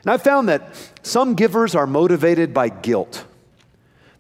And 0.03 0.11
I've 0.11 0.23
found 0.23 0.47
that 0.47 0.73
some 1.03 1.35
givers 1.35 1.75
are 1.75 1.85
motivated 1.85 2.53
by 2.53 2.69
guilt. 2.69 3.25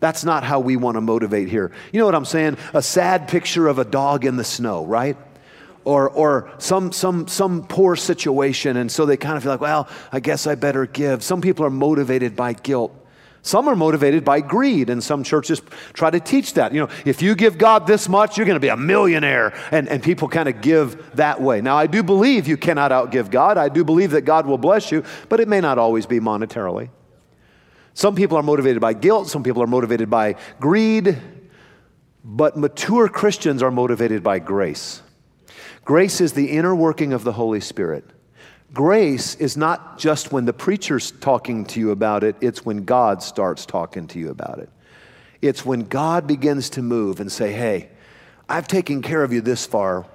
That's 0.01 0.25
not 0.25 0.43
how 0.43 0.59
we 0.59 0.75
want 0.75 0.95
to 0.95 1.01
motivate 1.01 1.47
here. 1.47 1.71
You 1.93 1.99
know 1.99 2.05
what 2.05 2.15
I'm 2.15 2.25
saying? 2.25 2.57
A 2.73 2.81
sad 2.81 3.29
picture 3.29 3.69
of 3.69 3.79
a 3.79 3.85
dog 3.85 4.25
in 4.25 4.35
the 4.35 4.43
snow, 4.43 4.85
right? 4.85 5.15
Or, 5.85 6.09
or 6.09 6.51
some, 6.57 6.91
some, 6.91 7.29
some 7.29 7.65
poor 7.67 7.95
situation, 7.95 8.75
and 8.75 8.91
so 8.91 9.05
they 9.05 9.15
kind 9.15 9.37
of 9.37 9.43
feel 9.43 9.53
like, 9.53 9.61
well, 9.61 9.87
I 10.11 10.19
guess 10.19 10.45
I 10.45 10.55
better 10.55 10.85
give. 10.85 11.23
Some 11.23 11.39
people 11.39 11.65
are 11.65 11.69
motivated 11.69 12.35
by 12.35 12.51
guilt. 12.51 12.93
Some 13.41 13.69
are 13.69 13.75
motivated 13.75 14.25
by 14.25 14.41
greed, 14.41 14.89
and 14.89 15.03
some 15.03 15.23
churches 15.23 15.61
try 15.93 16.09
to 16.09 16.19
teach 16.19 16.55
that. 16.55 16.73
You 16.73 16.81
know, 16.81 16.89
if 17.05 17.21
you 17.21 17.35
give 17.35 17.57
God 17.57 17.87
this 17.87 18.09
much, 18.09 18.37
you're 18.37 18.45
going 18.45 18.57
to 18.57 18.59
be 18.59 18.67
a 18.67 18.77
millionaire. 18.77 19.53
And, 19.71 19.87
and 19.87 20.03
people 20.03 20.27
kind 20.27 20.49
of 20.49 20.61
give 20.61 21.15
that 21.15 21.41
way. 21.41 21.61
Now, 21.61 21.77
I 21.77 21.87
do 21.87 22.03
believe 22.03 22.47
you 22.47 22.57
cannot 22.57 22.91
outgive 22.91 23.31
God. 23.31 23.57
I 23.57 23.69
do 23.69 23.83
believe 23.83 24.11
that 24.11 24.21
God 24.21 24.45
will 24.45 24.57
bless 24.57 24.91
you, 24.91 25.03
but 25.29 25.39
it 25.39 25.47
may 25.47 25.61
not 25.61 25.77
always 25.77 26.05
be 26.05 26.19
monetarily. 26.19 26.89
Some 27.93 28.15
people 28.15 28.37
are 28.37 28.43
motivated 28.43 28.81
by 28.81 28.93
guilt, 28.93 29.27
some 29.27 29.43
people 29.43 29.63
are 29.63 29.67
motivated 29.67 30.09
by 30.09 30.35
greed, 30.59 31.17
but 32.23 32.55
mature 32.57 33.09
Christians 33.09 33.63
are 33.63 33.71
motivated 33.71 34.23
by 34.23 34.39
grace. 34.39 35.01
Grace 35.83 36.21
is 36.21 36.33
the 36.33 36.51
inner 36.51 36.75
working 36.75 37.13
of 37.13 37.23
the 37.23 37.33
Holy 37.33 37.59
Spirit. 37.59 38.05
Grace 38.73 39.35
is 39.35 39.57
not 39.57 39.97
just 39.97 40.31
when 40.31 40.45
the 40.45 40.53
preacher's 40.53 41.11
talking 41.11 41.65
to 41.65 41.79
you 41.79 41.91
about 41.91 42.23
it, 42.23 42.35
it's 42.39 42.63
when 42.63 42.85
God 42.85 43.23
starts 43.23 43.65
talking 43.65 44.07
to 44.07 44.19
you 44.19 44.29
about 44.29 44.59
it. 44.59 44.69
It's 45.41 45.65
when 45.65 45.81
God 45.81 46.27
begins 46.27 46.71
to 46.71 46.81
move 46.81 47.19
and 47.19 47.31
say, 47.31 47.51
Hey, 47.51 47.89
I've 48.47 48.67
taken 48.67 49.01
care 49.01 49.23
of 49.23 49.33
you 49.33 49.41
this 49.41 49.65
far. 49.65 50.05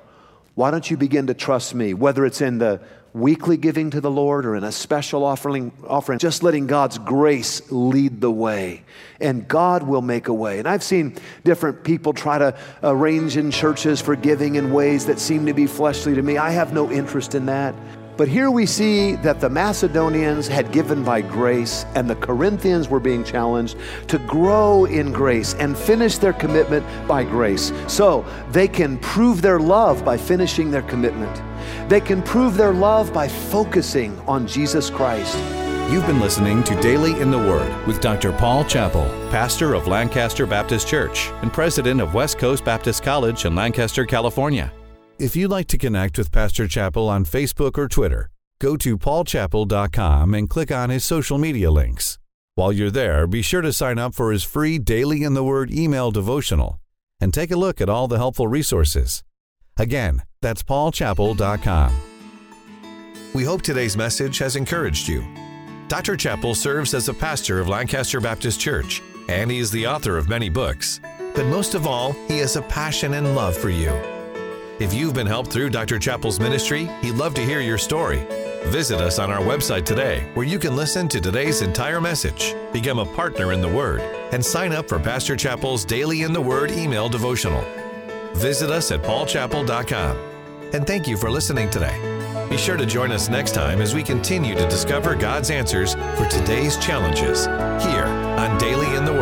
Why 0.55 0.71
don't 0.71 0.89
you 0.89 0.97
begin 0.97 1.27
to 1.29 1.35
trust 1.35 1.75
me? 1.75 1.95
Whether 1.95 2.25
it's 2.25 2.41
in 2.41 2.59
the 2.59 2.81
weekly 3.13 3.57
giving 3.57 3.91
to 3.91 4.01
the 4.01 4.11
Lord 4.11 4.45
or 4.45 4.57
in 4.57 4.65
a 4.65 4.73
special 4.73 5.25
offering, 5.25 5.73
offering, 5.87 6.19
just 6.19 6.43
letting 6.43 6.67
God's 6.67 6.99
grace 6.99 7.63
lead 7.71 8.21
the 8.21 8.31
way. 8.31 8.85
And 9.21 9.47
God 9.47 9.85
will 9.85 10.03
make 10.03 10.29
a 10.29 10.35
way. 10.35 10.59
And 10.59 10.69
I've 10.69 10.83
seen 10.83 11.17
different 11.45 11.85
people 11.85 12.13
try 12.13 12.39
to 12.39 12.57
arrange 12.83 13.37
in 13.37 13.51
churches 13.53 14.01
for 14.01 14.17
giving 14.17 14.57
in 14.57 14.73
ways 14.73 15.07
that 15.07 15.21
seem 15.21 15.47
to 15.47 15.55
be 15.55 15.67
fleshly 15.67 16.15
to 16.15 16.23
me. 16.23 16.39
I 16.39 16.51
have 16.51 16.73
no 16.73 16.91
interest 16.91 17.35
in 17.35 17.47
that. 17.47 17.75
But 18.17 18.29
here 18.29 18.49
we 18.49 18.65
see 18.65 19.17
that 19.17 19.41
the 19.41 19.51
Macedonians 19.51 20.47
had 20.47 20.71
given 20.71 21.03
by 21.03 21.21
grace, 21.21 21.85
and 21.97 22.09
the 22.09 22.15
Corinthians 22.15 22.89
were 22.89 23.01
being 23.01 23.25
challenged 23.25 23.77
to 24.07 24.19
grow 24.21 24.85
in 24.85 25.13
grace 25.13 25.55
and 25.55 25.77
finish 25.77 26.19
their 26.19 26.33
commitment 26.33 26.87
by 27.09 27.25
grace. 27.25 27.73
So 27.89 28.25
they 28.53 28.69
can 28.69 28.99
prove 28.99 29.43
their 29.43 29.59
love 29.59 30.05
by 30.05 30.17
finishing 30.17 30.71
their 30.71 30.83
commitment. 30.83 31.43
They 31.89 32.01
can 32.01 32.23
prove 32.23 32.57
their 32.57 32.73
love 32.73 33.13
by 33.13 33.27
focusing 33.27 34.17
on 34.29 34.47
Jesus 34.47 34.91
Christ. 34.91 35.37
You've 35.91 36.07
been 36.07 36.21
listening 36.21 36.63
to 36.65 36.81
Daily 36.81 37.21
in 37.21 37.33
the 37.33 37.39
Word 37.39 37.87
with 37.87 38.01
Dr. 38.01 38.33
Paul 38.33 38.65
Chappell, 38.65 39.09
pastor 39.31 39.75
of 39.75 39.89
Lancaster 39.89 40.47
Baptist 40.47 40.87
Church 40.87 41.31
and 41.43 41.53
president 41.53 42.01
of 42.01 42.15
West 42.15 42.39
Coast 42.39 42.65
Baptist 42.65 43.03
College 43.03 43.45
in 43.45 43.55
Lancaster, 43.57 44.07
California. 44.07 44.73
If 45.17 45.37
you'd 45.37 45.51
like 45.51 45.69
to 45.69 45.79
connect 45.79 46.19
with 46.19 46.33
Pastor 46.33 46.67
Chappell 46.67 47.09
on 47.09 47.25
Facebook 47.25 47.79
or 47.79 47.87
Twitter, 47.87 48.31
go 48.59 48.77
to 48.79 48.99
paulchappell.com 48.99 50.35
and 50.35 50.51
click 50.51 50.73
on 50.73 50.91
his 50.91 51.05
social 51.05 51.39
media 51.39 51.71
links. 51.71 52.19
While 52.57 52.73
you're 52.73 52.91
there, 52.91 53.29
be 53.29 53.41
sure 53.41 53.61
to 53.61 53.73
sign 53.73 53.97
up 54.01 54.13
for 54.13 54.33
his 54.33 54.43
free 54.43 54.77
Daily 54.81 55.23
in 55.23 55.35
the 55.35 55.45
Word 55.45 55.71
email 55.71 56.11
devotional 56.11 56.81
and 57.21 57.33
take 57.33 57.53
a 57.53 57.57
look 57.57 57.81
at 57.81 57.89
all 57.89 58.09
the 58.09 58.17
helpful 58.17 58.49
resources. 58.49 59.23
Again, 59.77 60.23
that's 60.43 60.65
paulchappell.com. 60.65 61.95
We 63.35 63.45
hope 63.45 63.63
today's 63.63 63.97
message 63.97 64.39
has 64.39 64.57
encouraged 64.57 65.07
you. 65.07 65.25
Dr. 65.87 66.17
Chappell 66.17 66.57
serves 66.57 66.93
as 66.93 67.09
a 67.09 67.15
pastor 67.15 67.61
of 67.61 67.69
Lancaster 67.69 68.21
Baptist 68.21 68.59
Church, 68.59 69.01
and 69.29 69.49
he 69.49 69.59
is 69.59 69.71
the 69.71 69.87
author 69.87 70.19
of 70.19 70.29
many 70.29 70.49
books. 70.49 71.01
But 71.37 71.47
most 71.47 71.75
of 71.75 71.87
all, 71.87 72.15
he 72.27 72.39
has 72.39 72.57
a 72.57 72.63
passion 72.63 73.15
and 73.15 73.37
love 73.37 73.57
for 73.57 73.71
you. 73.71 73.93
If 74.81 74.93
you've 74.93 75.15
been 75.15 75.27
helped 75.27 75.53
through 75.53 75.71
Dr. 75.71 76.01
Chappell's 76.01 76.41
ministry, 76.41 76.87
he'd 77.01 77.13
love 77.13 77.33
to 77.35 77.45
hear 77.45 77.61
your 77.61 77.79
story. 77.79 78.27
Visit 78.67 79.01
us 79.01 79.21
on 79.21 79.31
our 79.31 79.41
website 79.41 79.85
today, 79.85 80.29
where 80.35 80.45
you 80.45 80.59
can 80.59 80.75
listen 80.75 81.07
to 81.11 81.21
today's 81.21 81.63
entire 81.63 82.01
message, 82.01 82.57
become 82.73 82.99
a 82.99 83.07
partner 83.07 83.53
in 83.53 83.61
the 83.61 83.69
Word, 83.69 84.01
and 84.33 84.45
sign 84.45 84.73
up 84.73 84.89
for 84.89 84.99
Pastor 84.99 85.37
Chappell's 85.37 85.85
Daily 85.85 86.23
in 86.23 86.33
the 86.33 86.41
Word 86.41 86.73
email 86.73 87.09
devotional. 87.09 87.65
Visit 88.35 88.71
us 88.71 88.91
at 88.91 89.01
paulchappell.com. 89.03 90.17
And 90.73 90.85
thank 90.85 91.07
you 91.07 91.17
for 91.17 91.31
listening 91.31 91.71
today. 91.71 91.97
Be 92.51 92.57
sure 92.57 92.77
to 92.77 92.85
join 92.85 93.13
us 93.13 93.29
next 93.29 93.55
time 93.55 93.81
as 93.81 93.95
we 93.95 94.03
continue 94.03 94.57
to 94.57 94.69
discover 94.69 95.15
God's 95.15 95.51
answers 95.51 95.95
for 95.95 96.27
today's 96.27 96.77
challenges 96.79 97.47
here 97.47 98.07
on 98.07 98.59
Daily 98.59 98.93
in 98.97 99.05
the. 99.05 99.14